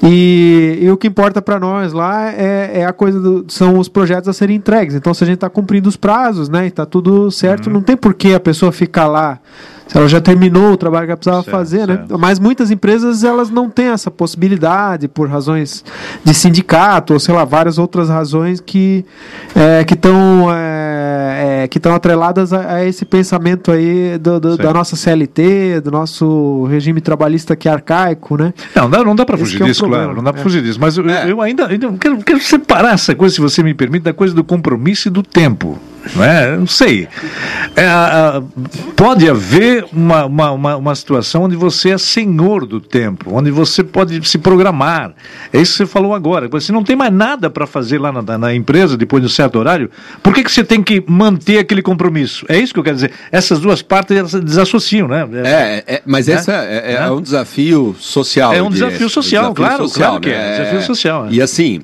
E, 0.03 0.79
e 0.81 0.91
o 0.91 0.97
que 0.97 1.07
importa 1.07 1.41
para 1.41 1.59
nós 1.59 1.93
lá 1.93 2.31
é, 2.31 2.79
é 2.81 2.85
a 2.85 2.93
coisa 2.93 3.19
do, 3.19 3.45
são 3.47 3.77
os 3.77 3.87
projetos 3.87 4.27
a 4.27 4.33
serem 4.33 4.55
entregues. 4.55 4.95
Então, 4.95 5.13
se 5.13 5.23
a 5.23 5.27
gente 5.27 5.35
está 5.35 5.49
cumprindo 5.49 5.87
os 5.87 5.97
prazos, 5.97 6.49
né, 6.49 6.65
e 6.65 6.67
está 6.67 6.85
tudo 6.85 7.29
certo, 7.31 7.67
uhum. 7.67 7.73
não 7.73 7.81
tem 7.81 7.95
por 7.95 8.13
que 8.13 8.33
a 8.33 8.39
pessoa 8.39 8.71
ficar 8.71 9.07
lá 9.07 9.39
ela 9.93 10.07
já 10.07 10.21
terminou 10.21 10.73
o 10.73 10.77
trabalho 10.77 11.05
que 11.05 11.11
ela 11.11 11.17
precisava 11.17 11.43
certo, 11.43 11.55
fazer, 11.55 11.87
né? 11.87 11.95
certo. 11.97 12.13
né? 12.13 12.17
Mas 12.19 12.39
muitas 12.39 12.71
empresas 12.71 13.23
elas 13.23 13.49
não 13.49 13.69
têm 13.69 13.87
essa 13.87 14.09
possibilidade 14.09 15.07
por 15.07 15.27
razões 15.27 15.83
de 16.23 16.33
sindicato 16.33 17.13
ou 17.13 17.19
sei 17.19 17.33
lá 17.33 17.43
várias 17.43 17.77
outras 17.77 18.09
razões 18.09 18.59
que 18.59 19.05
é, 19.55 19.83
que 19.83 19.93
estão 19.93 20.47
é, 20.51 21.63
é, 21.63 21.67
que 21.67 21.77
estão 21.77 21.93
atreladas 21.93 22.53
a, 22.53 22.75
a, 22.75 22.85
esse 22.85 23.05
pensamento 23.05 23.71
aí 23.71 24.17
do, 24.17 24.39
do, 24.39 24.57
da 24.57 24.73
nossa 24.73 24.95
CLT, 24.95 25.81
do 25.81 25.91
nosso 25.91 26.65
regime 26.65 27.01
trabalhista 27.01 27.55
que 27.55 27.67
é 27.67 27.71
arcaico, 27.71 28.37
né? 28.37 28.53
Não, 28.75 28.87
não, 28.87 29.03
não 29.03 29.15
dá 29.15 29.25
para 29.25 29.37
fugir 29.37 29.61
é 29.61 29.65
disso, 29.65 29.85
claro, 29.85 30.15
não 30.15 30.23
dá 30.23 30.31
para 30.31 30.41
é. 30.41 30.43
fugir 30.43 30.61
disso. 30.61 30.79
Mas 30.79 30.97
eu, 30.97 31.05
eu 31.05 31.41
ainda, 31.41 31.67
ainda 31.67 31.91
quero, 31.99 32.17
quero 32.17 32.39
separar 32.41 32.93
essa 32.93 33.13
coisa, 33.13 33.35
se 33.35 33.41
você 33.41 33.61
me 33.61 33.73
permite, 33.73 34.03
da 34.03 34.13
coisa 34.13 34.33
do 34.33 34.43
compromisso 34.43 35.07
e 35.07 35.11
do 35.11 35.21
tempo 35.21 35.77
não 36.15 36.23
é? 36.23 36.57
Não 36.57 36.67
sei. 36.67 37.07
É, 37.75 37.87
pode 38.95 39.29
haver 39.29 39.85
uma, 39.91 40.25
uma, 40.25 40.75
uma, 40.75 40.95
situação 40.95 41.43
onde 41.43 41.55
você 41.55 41.91
é 41.91 41.97
senhor 41.97 42.65
do 42.65 42.79
tempo, 42.79 43.31
onde 43.33 43.49
você 43.51 43.83
pode 43.83 44.27
se 44.27 44.37
programar. 44.37 45.13
É 45.51 45.59
isso 45.59 45.73
que 45.73 45.77
você 45.77 45.85
falou 45.85 46.13
agora. 46.13 46.47
Você 46.49 46.71
não 46.71 46.83
tem 46.83 46.95
mais 46.95 47.11
nada 47.11 47.49
para 47.49 47.65
fazer 47.65 47.99
lá 47.99 48.11
na, 48.11 48.37
na, 48.37 48.53
empresa 48.53 48.97
depois 48.97 49.21
de 49.21 49.27
um 49.27 49.29
certo 49.29 49.57
horário. 49.57 49.89
Por 50.21 50.33
que, 50.33 50.43
que 50.43 50.51
você 50.51 50.63
tem 50.63 50.83
que 50.83 51.03
manter 51.07 51.59
aquele 51.59 51.81
compromisso? 51.81 52.45
É 52.49 52.57
isso 52.57 52.73
que 52.73 52.79
eu 52.79 52.83
quero 52.83 52.95
dizer. 52.95 53.11
Essas 53.31 53.59
duas 53.59 53.81
partes 53.81 54.15
elas 54.15 54.33
desassociam, 54.33 55.07
né? 55.07 55.27
É, 55.45 55.83
é 55.87 56.01
mas 56.05 56.27
é? 56.27 56.33
essa 56.33 56.53
é, 56.53 56.93
é, 56.93 56.93
é, 56.95 57.11
um 57.11 57.21
desafio 57.21 57.95
social. 57.99 58.53
É 58.53 58.61
um 58.61 58.69
desafio 58.69 59.09
social, 59.09 59.53
desafio 59.53 59.55
claro, 59.55 59.87
social, 59.87 60.09
claro 60.09 60.21
que 60.21 60.29
é. 60.29 60.37
Né? 60.37 60.57
Desafio 60.57 60.81
social. 60.81 61.27
E 61.29 61.41
assim, 61.41 61.81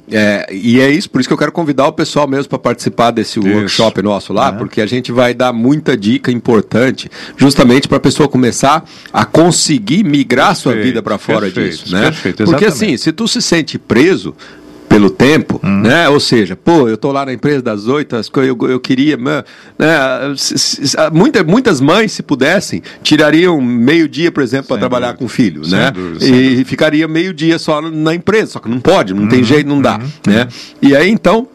e 0.51 0.79
é 0.79 0.89
isso, 0.89 1.09
por 1.09 1.19
isso 1.19 1.29
que 1.29 1.33
eu 1.33 1.37
quero 1.37 1.51
convidar 1.51 1.87
o 1.87 1.93
pessoal 1.93 2.27
mesmo 2.27 2.49
para 2.49 2.59
participar 2.59 3.11
desse 3.11 3.39
isso. 3.39 3.47
workshop 3.47 4.01
nosso 4.09 4.33
lá, 4.33 4.49
é. 4.49 4.51
porque 4.51 4.81
a 4.81 4.85
gente 4.85 5.11
vai 5.11 5.33
dar 5.33 5.53
muita 5.53 5.95
dica 5.95 6.31
importante, 6.31 7.09
justamente 7.37 7.87
para 7.87 7.97
a 7.97 8.01
pessoa 8.01 8.27
começar 8.27 8.83
a 9.13 9.25
conseguir 9.25 10.03
migrar 10.03 10.47
perfeito, 10.47 10.61
sua 10.61 10.83
vida 10.83 11.01
para 11.01 11.17
fora 11.17 11.41
perfeito, 11.41 11.83
disso, 11.83 11.93
né? 11.93 12.03
Perfeito, 12.03 12.43
porque 12.43 12.65
assim, 12.65 12.97
se 12.97 13.11
tu 13.11 13.27
se 13.27 13.41
sente 13.41 13.77
preso, 13.77 14.35
pelo 14.89 15.11
tempo, 15.11 15.61
hum. 15.63 15.81
né? 15.81 16.09
Ou 16.09 16.19
seja, 16.19 16.55
pô, 16.55 16.89
eu 16.89 16.97
tô 16.97 17.11
lá 17.11 17.23
na 17.23 17.31
empresa 17.31 17.61
das 17.61 17.87
oito, 17.87 18.15
eu, 18.37 18.57
eu 18.67 18.79
queria, 18.79 19.15
né? 19.15 19.43
Muita, 21.13 21.43
muitas 21.43 21.79
mães, 21.79 22.11
se 22.11 22.23
pudessem, 22.23 22.81
tirariam 23.03 23.61
meio 23.61 24.09
dia, 24.09 24.31
por 24.31 24.41
exemplo, 24.41 24.69
para 24.69 24.79
trabalhar 24.79 25.13
com 25.13 25.25
o 25.25 25.29
filho, 25.29 25.63
sem 25.63 25.77
né? 25.77 25.91
Dúvida, 25.91 26.25
e 26.25 26.31
dúvida. 26.31 26.65
ficaria 26.65 27.07
meio 27.07 27.33
dia 27.33 27.59
só 27.59 27.79
na 27.81 28.15
empresa, 28.15 28.53
só 28.53 28.59
que 28.59 28.67
não 28.67 28.79
pode, 28.79 29.13
não 29.13 29.23
hum. 29.23 29.29
tem 29.29 29.43
jeito, 29.43 29.69
não 29.69 29.79
dá, 29.79 29.97
hum. 29.99 30.09
né? 30.31 30.47
E 30.81 30.95
aí 30.95 31.09
então 31.11 31.47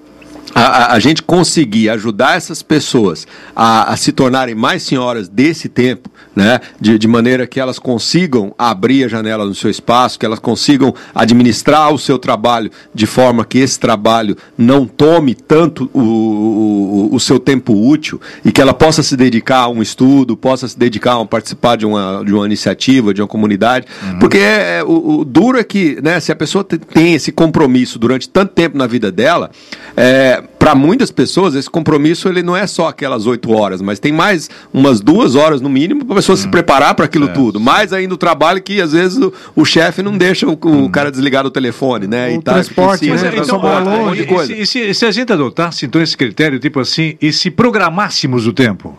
a, 0.54 0.94
a, 0.94 0.98
gente 1.00 1.22
conseguir 1.22 1.88
ajudar 1.90 2.36
essas 2.36 2.62
pessoas 2.62 3.26
a, 3.56 3.92
a, 3.92 3.96
se 3.96 4.12
tornarem 4.12 4.54
mais 4.54 4.82
senhoras 4.82 5.28
desse 5.28 5.68
tempo, 5.68 6.10
né, 6.34 6.60
de, 6.80 6.98
de, 6.98 7.08
maneira 7.08 7.46
que 7.46 7.58
elas 7.58 7.78
consigam 7.78 8.54
abrir 8.56 9.04
a 9.04 9.08
janela 9.08 9.44
no 9.44 9.54
seu 9.54 9.70
espaço, 9.70 10.18
que 10.18 10.24
elas 10.24 10.38
consigam 10.38 10.94
administrar 11.14 11.92
o 11.92 11.98
seu 11.98 12.18
trabalho 12.18 12.70
de 12.94 13.06
forma 13.06 13.44
que 13.44 13.58
esse 13.58 13.78
trabalho 13.78 14.36
não 14.56 14.86
tome 14.86 15.34
tanto 15.34 15.90
o, 15.92 16.00
o, 16.00 17.14
o 17.14 17.20
seu 17.20 17.40
tempo 17.40 17.72
útil 17.72 18.20
e 18.44 18.52
que 18.52 18.60
ela 18.60 18.74
possa 18.74 19.02
se 19.02 19.16
dedicar 19.16 19.62
a 19.62 19.68
um 19.68 19.82
estudo, 19.82 20.36
possa 20.36 20.68
se 20.68 20.78
dedicar 20.78 21.20
a 21.20 21.24
participar 21.24 21.76
de 21.76 21.86
uma, 21.86 22.22
de 22.24 22.32
uma 22.32 22.46
iniciativa, 22.46 23.12
de 23.12 23.20
uma 23.20 23.28
comunidade, 23.28 23.86
uhum. 24.02 24.18
porque 24.18 24.38
é, 24.38 24.78
é, 24.78 24.84
o, 24.84 25.20
o, 25.20 25.24
duro 25.24 25.58
é 25.58 25.64
que, 25.64 25.98
né, 26.02 26.20
se 26.20 26.30
a 26.30 26.36
pessoa 26.36 26.64
tem 26.64 27.14
esse 27.14 27.32
compromisso 27.32 27.98
durante 27.98 28.28
tanto 28.28 28.52
tempo 28.52 28.76
na 28.76 28.86
vida 28.86 29.10
dela, 29.10 29.50
é, 29.96 30.43
para 30.58 30.74
muitas 30.74 31.10
pessoas, 31.10 31.54
esse 31.54 31.68
compromisso 31.68 32.28
ele 32.28 32.42
não 32.42 32.56
é 32.56 32.66
só 32.66 32.88
aquelas 32.88 33.26
oito 33.26 33.52
horas, 33.52 33.82
mas 33.82 33.98
tem 33.98 34.12
mais 34.12 34.48
umas 34.72 35.00
duas 35.00 35.34
horas 35.34 35.60
no 35.60 35.68
mínimo 35.68 36.04
para 36.04 36.14
a 36.14 36.16
pessoa 36.16 36.34
hum. 36.34 36.40
se 36.40 36.48
preparar 36.48 36.94
para 36.94 37.04
aquilo 37.04 37.26
é, 37.26 37.32
tudo. 37.32 37.60
Mais 37.60 37.92
ainda 37.92 38.14
o 38.14 38.16
trabalho 38.16 38.62
que 38.62 38.80
às 38.80 38.92
vezes 38.92 39.18
o, 39.18 39.32
o 39.54 39.64
chefe 39.64 40.02
não 40.02 40.16
deixa 40.16 40.46
o, 40.46 40.52
o 40.52 40.68
hum. 40.68 40.88
cara 40.88 41.10
desligar 41.10 41.44
o 41.44 41.50
telefone, 41.50 42.06
né? 42.06 42.30
O 42.30 42.34
e 42.34 42.42
tá, 42.42 42.54
transporte, 42.54 43.10
né? 43.10 43.32
Então, 43.36 43.60
longe, 43.60 44.26
e, 44.52 44.62
e, 44.62 44.66
se, 44.66 44.94
se 44.94 45.04
a 45.04 45.10
gente 45.10 45.32
adotasse 45.32 45.86
então 45.86 46.00
esse 46.00 46.16
critério, 46.16 46.58
tipo 46.58 46.80
assim, 46.80 47.16
e 47.20 47.32
se 47.32 47.50
programássemos 47.50 48.46
o 48.46 48.52
tempo? 48.52 48.96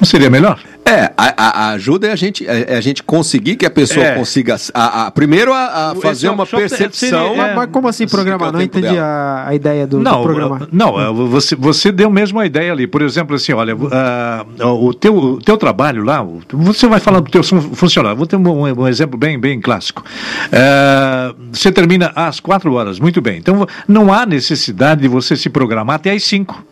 Não 0.00 0.06
seria 0.06 0.30
melhor? 0.30 0.60
É, 0.88 1.12
a, 1.18 1.66
a, 1.66 1.70
ajuda 1.72 2.06
é 2.06 2.12
a 2.12 2.16
gente, 2.16 2.46
é, 2.46 2.72
é 2.72 2.76
a 2.76 2.80
gente 2.80 3.02
conseguir 3.02 3.56
que 3.56 3.66
a 3.66 3.70
pessoa 3.70 4.06
é. 4.06 4.14
consiga. 4.14 4.56
A, 4.72 5.06
a, 5.06 5.10
primeiro, 5.10 5.52
a, 5.52 5.94
fazer 6.00 6.30
uma 6.30 6.46
percepção. 6.46 7.28
Seria, 7.28 7.54
mas 7.54 7.68
como 7.70 7.88
assim 7.88 8.06
programar? 8.08 8.50
Não 8.50 8.62
entendi 8.62 8.98
a, 8.98 9.50
ideia 9.52 9.86
do, 9.86 10.00
não, 10.00 10.22
do 10.22 10.22
programar. 10.22 10.68
Não, 10.72 11.14
você, 11.28 11.54
você 11.54 11.92
deu 11.92 12.08
mesmo 12.08 12.40
a 12.40 12.46
ideia 12.46 12.72
ali. 12.72 12.86
Por 12.86 13.02
exemplo, 13.02 13.36
assim, 13.36 13.52
olha, 13.52 13.76
uh, 13.76 14.66
o, 14.66 14.94
teu, 14.94 15.14
o 15.14 15.42
teu 15.42 15.58
trabalho 15.58 16.02
lá, 16.02 16.26
você 16.50 16.86
vai 16.86 17.00
falando 17.00 17.24
do 17.24 17.30
teu 17.30 17.42
funcionário. 17.42 18.16
Vou 18.16 18.26
ter 18.26 18.36
um, 18.36 18.62
um 18.62 18.88
exemplo 18.88 19.18
bem, 19.18 19.38
bem 19.38 19.60
clássico. 19.60 20.02
Uh, 20.46 21.36
você 21.52 21.70
termina 21.70 22.12
às 22.14 22.40
quatro 22.40 22.72
horas, 22.72 22.98
muito 22.98 23.20
bem. 23.20 23.36
Então, 23.36 23.66
não 23.86 24.10
há 24.10 24.24
necessidade 24.24 25.02
de 25.02 25.08
você 25.08 25.36
se 25.36 25.50
programar 25.50 25.96
até 25.96 26.12
às 26.12 26.24
cinco. 26.24 26.64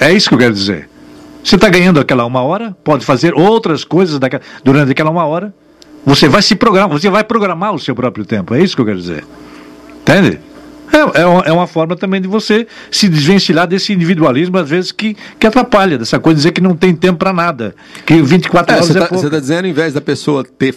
É 0.00 0.12
isso 0.12 0.30
que 0.30 0.34
eu 0.34 0.38
quero 0.38 0.54
dizer. 0.54 0.88
Você 1.48 1.54
está 1.56 1.70
ganhando 1.70 1.98
aquela 1.98 2.26
uma 2.26 2.42
hora, 2.42 2.76
pode 2.84 3.06
fazer 3.06 3.32
outras 3.32 3.82
coisas 3.82 4.18
daquela, 4.18 4.42
durante 4.62 4.92
aquela 4.92 5.08
uma 5.08 5.24
hora. 5.24 5.54
Você 6.04 6.28
vai 6.28 6.42
se 6.42 6.54
programar, 6.54 6.90
você 6.90 7.08
vai 7.08 7.24
programar 7.24 7.74
o 7.74 7.78
seu 7.78 7.94
próprio 7.94 8.22
tempo. 8.26 8.54
É 8.54 8.62
isso 8.62 8.76
que 8.76 8.82
eu 8.82 8.84
quero 8.84 8.98
dizer. 8.98 9.24
Entende? 10.02 10.38
É, 10.92 11.20
é, 11.20 11.50
é, 11.50 11.52
uma 11.52 11.66
forma 11.66 11.96
também 11.96 12.20
de 12.20 12.28
você 12.28 12.66
se 12.90 13.08
desvencilhar 13.08 13.66
desse 13.66 13.92
individualismo, 13.92 14.56
às 14.58 14.68
vezes, 14.68 14.92
que, 14.92 15.16
que 15.38 15.46
atrapalha, 15.46 15.98
dessa 15.98 16.18
coisa 16.18 16.36
de 16.36 16.40
dizer 16.40 16.52
que 16.52 16.60
não 16.60 16.74
tem 16.74 16.94
tempo 16.94 17.18
para 17.18 17.32
nada, 17.32 17.74
que 18.06 18.20
24 18.22 18.72
é, 18.72 18.76
horas 18.76 18.96
é 18.96 18.98
pouco. 19.00 19.18
Você 19.18 19.26
está 19.26 19.38
dizendo, 19.38 19.64
ao 19.64 19.70
invés 19.70 19.92
da 19.92 20.00
pessoa 20.00 20.44
ter, 20.44 20.74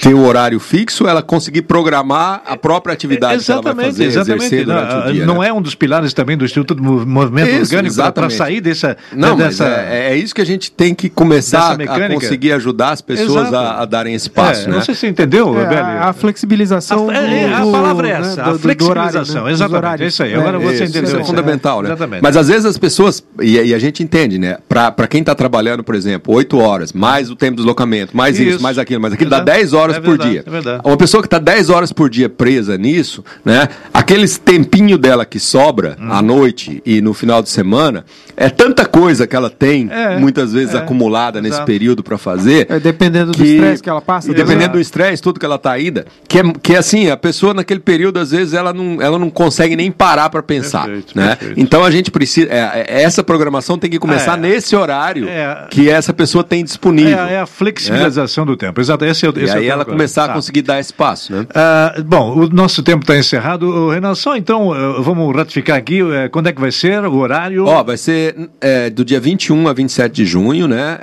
ter 0.00 0.14
o 0.14 0.24
horário 0.24 0.60
fixo, 0.60 1.06
ela 1.06 1.22
conseguir 1.22 1.62
programar 1.62 2.42
a 2.46 2.56
própria 2.56 2.92
atividade 2.92 3.36
exatamente, 3.36 3.62
que 3.62 3.68
ela 3.68 3.74
vai 3.74 3.84
fazer, 3.86 4.04
exatamente. 4.04 4.64
Não, 4.64 5.12
dia, 5.12 5.26
não 5.26 5.38
né? 5.40 5.48
é 5.48 5.52
um 5.52 5.62
dos 5.62 5.74
pilares 5.74 6.12
também 6.12 6.36
do 6.36 6.44
Instituto 6.44 6.74
do 6.74 6.82
Movimento 6.82 7.50
isso, 7.50 7.74
Orgânico 7.74 8.12
para 8.12 8.30
sair 8.30 8.60
dessa... 8.60 8.96
Não, 9.12 9.36
dessa... 9.36 9.66
É, 9.66 10.12
é, 10.12 10.16
isso 10.16 10.34
que 10.34 10.40
a 10.40 10.46
gente 10.46 10.70
tem 10.70 10.94
que 10.94 11.08
começar 11.08 11.76
a 11.80 12.08
conseguir 12.08 12.52
ajudar 12.52 12.90
as 12.90 13.00
pessoas 13.00 13.52
a, 13.52 13.82
a, 13.82 13.84
darem 13.84 14.14
esse 14.14 14.28
passo. 14.28 14.64
É, 14.64 14.66
né? 14.68 14.76
Não 14.76 14.82
sei 14.82 14.94
se 14.94 15.00
você 15.00 15.08
entendeu, 15.08 15.58
é, 15.58 15.78
a, 15.78 16.08
a, 16.10 16.12
flexibilização... 16.12 17.08
A, 17.08 17.12
do, 17.12 17.68
a 17.68 17.72
palavra 17.72 18.08
é 18.08 18.12
essa, 18.12 18.42
né, 18.42 18.50
a 18.50 18.58
flexibilização, 18.58 19.42
horário, 19.42 19.44
né? 19.44 19.53
Exatamente, 19.54 20.02
é 20.02 20.06
isso 20.06 20.22
aí. 20.22 20.34
Agora 20.34 20.56
é, 20.56 20.60
você 20.60 20.84
entendeu. 20.84 21.04
Isso 21.04 21.16
é 21.16 21.24
fundamental, 21.24 21.82
né? 21.82 21.88
Exatamente. 21.88 22.22
Mas 22.22 22.36
às 22.36 22.48
vezes 22.48 22.64
as 22.64 22.78
pessoas, 22.78 23.24
e, 23.40 23.58
e 23.58 23.74
a 23.74 23.78
gente 23.78 24.02
entende, 24.02 24.38
né? 24.38 24.58
Para 24.68 25.06
quem 25.06 25.20
está 25.20 25.34
trabalhando, 25.34 25.82
por 25.82 25.94
exemplo, 25.94 26.34
8 26.34 26.58
horas, 26.58 26.92
mais 26.92 27.30
o 27.30 27.36
tempo 27.36 27.52
de 27.52 27.56
deslocamento, 27.58 28.16
mais 28.16 28.38
isso, 28.38 28.50
isso 28.50 28.62
mais 28.62 28.78
aquilo, 28.78 29.00
mais 29.00 29.14
aquilo, 29.14 29.30
dá 29.30 29.40
10 29.40 29.72
horas 29.72 29.96
é 29.96 30.00
por 30.00 30.18
dia. 30.18 30.42
É 30.46 30.50
verdade. 30.50 30.82
Uma 30.84 30.96
pessoa 30.96 31.22
que 31.22 31.26
está 31.26 31.38
10 31.38 31.70
horas 31.70 31.92
por 31.92 32.10
dia 32.10 32.28
presa 32.28 32.76
nisso, 32.76 33.24
né? 33.44 33.68
Aqueles 33.92 34.38
tempinho 34.38 34.98
dela 34.98 35.24
que 35.24 35.38
sobra 35.38 35.96
hum. 36.00 36.12
à 36.12 36.20
noite 36.20 36.82
e 36.84 37.00
no 37.00 37.14
final 37.14 37.42
de 37.42 37.48
semana, 37.48 38.04
é 38.36 38.48
tanta 38.48 38.84
coisa 38.84 39.26
que 39.26 39.36
ela 39.36 39.50
tem, 39.50 39.88
é, 39.90 40.18
muitas 40.18 40.52
vezes 40.52 40.74
é, 40.74 40.78
acumulada 40.78 41.38
exato. 41.38 41.54
nesse 41.54 41.64
período 41.64 42.02
para 42.02 42.18
fazer. 42.18 42.66
É, 42.68 42.80
dependendo 42.80 43.32
que, 43.32 43.38
do 43.38 43.44
estresse 43.44 43.82
que 43.82 43.88
ela 43.88 44.00
passa. 44.00 44.28
Dependendo 44.28 44.58
exato. 44.58 44.72
do 44.72 44.80
estresse, 44.80 45.22
tudo 45.22 45.38
que 45.38 45.46
ela 45.46 45.56
está 45.56 45.72
ainda. 45.72 46.06
Que 46.28 46.40
é, 46.40 46.42
que 46.62 46.74
é 46.74 46.78
assim, 46.78 47.08
a 47.08 47.16
pessoa 47.16 47.54
naquele 47.54 47.80
período, 47.80 48.18
às 48.18 48.30
vezes, 48.30 48.54
ela 48.54 48.72
não, 48.72 49.00
ela 49.00 49.18
não 49.18 49.30
consegue 49.44 49.76
nem 49.76 49.90
parar 49.90 50.30
para 50.30 50.42
pensar. 50.42 50.86
Perfeito, 50.86 51.16
né? 51.16 51.36
Perfeito. 51.36 51.60
Então 51.60 51.84
a 51.84 51.90
gente 51.90 52.10
precisa. 52.10 52.48
É, 52.50 52.86
é, 52.88 53.02
essa 53.02 53.22
programação 53.22 53.78
tem 53.78 53.90
que 53.90 53.98
começar 53.98 54.38
é. 54.38 54.40
nesse 54.40 54.74
horário 54.74 55.28
é. 55.28 55.66
que 55.70 55.90
essa 55.90 56.12
pessoa 56.12 56.42
tem 56.42 56.64
disponível. 56.64 57.18
É, 57.18 57.40
a 57.40 57.46
flexibilização 57.46 58.46
do 58.46 58.56
tempo. 58.56 58.80
Exato. 58.80 59.04
Esse, 59.04 59.26
esse 59.26 59.54
e 59.54 59.58
aí 59.58 59.68
ela 59.68 59.84
começar 59.84 60.26
tá. 60.26 60.32
a 60.32 60.34
conseguir 60.34 60.62
dar 60.62 60.80
espaço. 60.80 61.32
Né? 61.32 61.40
Uh, 61.40 62.02
bom, 62.04 62.38
o 62.38 62.48
nosso 62.48 62.82
tempo 62.82 63.02
está 63.02 63.16
encerrado. 63.16 63.90
Renan, 63.90 64.14
só 64.14 64.36
então 64.36 64.68
uh, 64.68 65.02
vamos 65.02 65.34
ratificar 65.36 65.76
aqui 65.76 66.02
uh, 66.02 66.30
quando 66.30 66.48
é 66.48 66.52
que 66.52 66.60
vai 66.60 66.72
ser 66.72 67.04
o 67.04 67.16
horário. 67.16 67.66
Ó, 67.66 67.82
vai 67.82 67.96
ser 67.96 68.34
do 68.94 69.04
dia 69.04 69.20
21 69.20 69.68
a 69.68 69.72
27 69.72 70.14
de 70.14 70.24
junho, 70.24 70.66
né? 70.66 70.98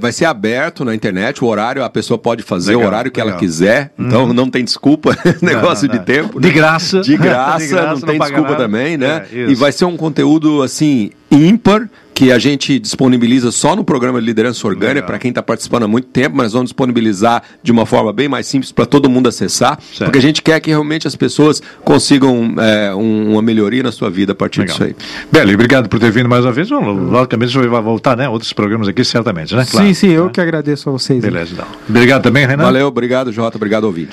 vai 0.00 0.12
ser 0.12 0.24
aberto 0.24 0.84
na 0.84 0.94
internet, 0.94 1.44
o 1.44 1.46
horário, 1.46 1.84
a 1.84 1.90
pessoa 1.90 2.18
pode 2.18 2.42
fazer 2.42 2.72
legal, 2.72 2.84
o 2.84 2.86
horário 2.86 3.10
que 3.10 3.20
legal. 3.20 3.32
ela 3.32 3.38
quiser. 3.38 3.92
Então 3.98 4.24
uhum. 4.24 4.32
não 4.32 4.48
tem 4.48 4.64
desculpa, 4.64 5.16
negócio 5.42 5.86
não, 5.86 5.94
não, 5.94 6.00
de 6.00 6.06
tempo. 6.06 6.40
De 6.40 6.50
graça. 6.50 7.00
De 7.00 7.16
graça, 7.16 7.41
de 7.58 7.66
graça 7.68 7.86
não, 7.86 7.94
não 7.94 8.00
tem 8.00 8.18
desculpa 8.18 8.50
nada. 8.50 8.56
também, 8.56 8.96
né? 8.96 9.26
É, 9.32 9.50
e 9.50 9.54
vai 9.54 9.72
ser 9.72 9.84
um 9.84 9.96
conteúdo 9.96 10.62
assim 10.62 11.10
ímpar 11.30 11.88
que 12.14 12.30
a 12.30 12.38
gente 12.38 12.78
disponibiliza 12.78 13.50
só 13.50 13.74
no 13.74 13.82
programa 13.82 14.20
de 14.20 14.26
liderança 14.26 14.66
orgânica 14.66 15.06
para 15.06 15.18
quem 15.18 15.30
está 15.30 15.42
participando 15.42 15.84
há 15.84 15.88
muito 15.88 16.08
tempo, 16.08 16.36
mas 16.36 16.52
vamos 16.52 16.68
disponibilizar 16.68 17.42
de 17.62 17.72
uma 17.72 17.86
forma 17.86 18.12
bem 18.12 18.28
mais 18.28 18.46
simples 18.46 18.70
para 18.70 18.84
todo 18.84 19.08
mundo 19.08 19.28
acessar, 19.28 19.78
certo. 19.80 20.04
porque 20.04 20.18
a 20.18 20.22
gente 20.22 20.42
quer 20.42 20.60
que 20.60 20.70
realmente 20.70 21.06
as 21.06 21.16
pessoas 21.16 21.62
consigam 21.84 22.54
é, 22.58 22.94
um, 22.94 23.32
uma 23.32 23.42
melhoria 23.42 23.82
na 23.82 23.90
sua 23.90 24.10
vida 24.10 24.32
a 24.32 24.34
partir 24.34 24.60
Legal. 24.60 24.76
disso 24.76 24.84
aí. 24.84 24.96
Beli, 25.32 25.54
obrigado 25.54 25.88
por 25.88 25.98
ter 25.98 26.10
vindo 26.10 26.28
mais 26.28 26.44
uma 26.44 26.52
vez. 26.52 26.68
Logicamente 26.70 27.52
você 27.52 27.66
vai 27.66 27.82
voltar, 27.82 28.16
né? 28.16 28.28
Outros 28.28 28.52
programas 28.52 28.88
aqui, 28.88 29.04
certamente, 29.04 29.54
né? 29.54 29.66
Claro. 29.68 29.86
Sim, 29.86 29.94
sim, 29.94 30.10
eu 30.10 30.28
que 30.28 30.40
agradeço 30.40 30.88
a 30.88 30.92
vocês. 30.92 31.22
Beleza, 31.22 31.54
então. 31.54 31.66
Obrigado 31.88 32.22
também, 32.22 32.46
Renan. 32.46 32.62
Valeu, 32.62 32.86
obrigado, 32.86 33.32
Jota, 33.32 33.56
obrigado, 33.56 33.84
ouvinte. 33.84 34.10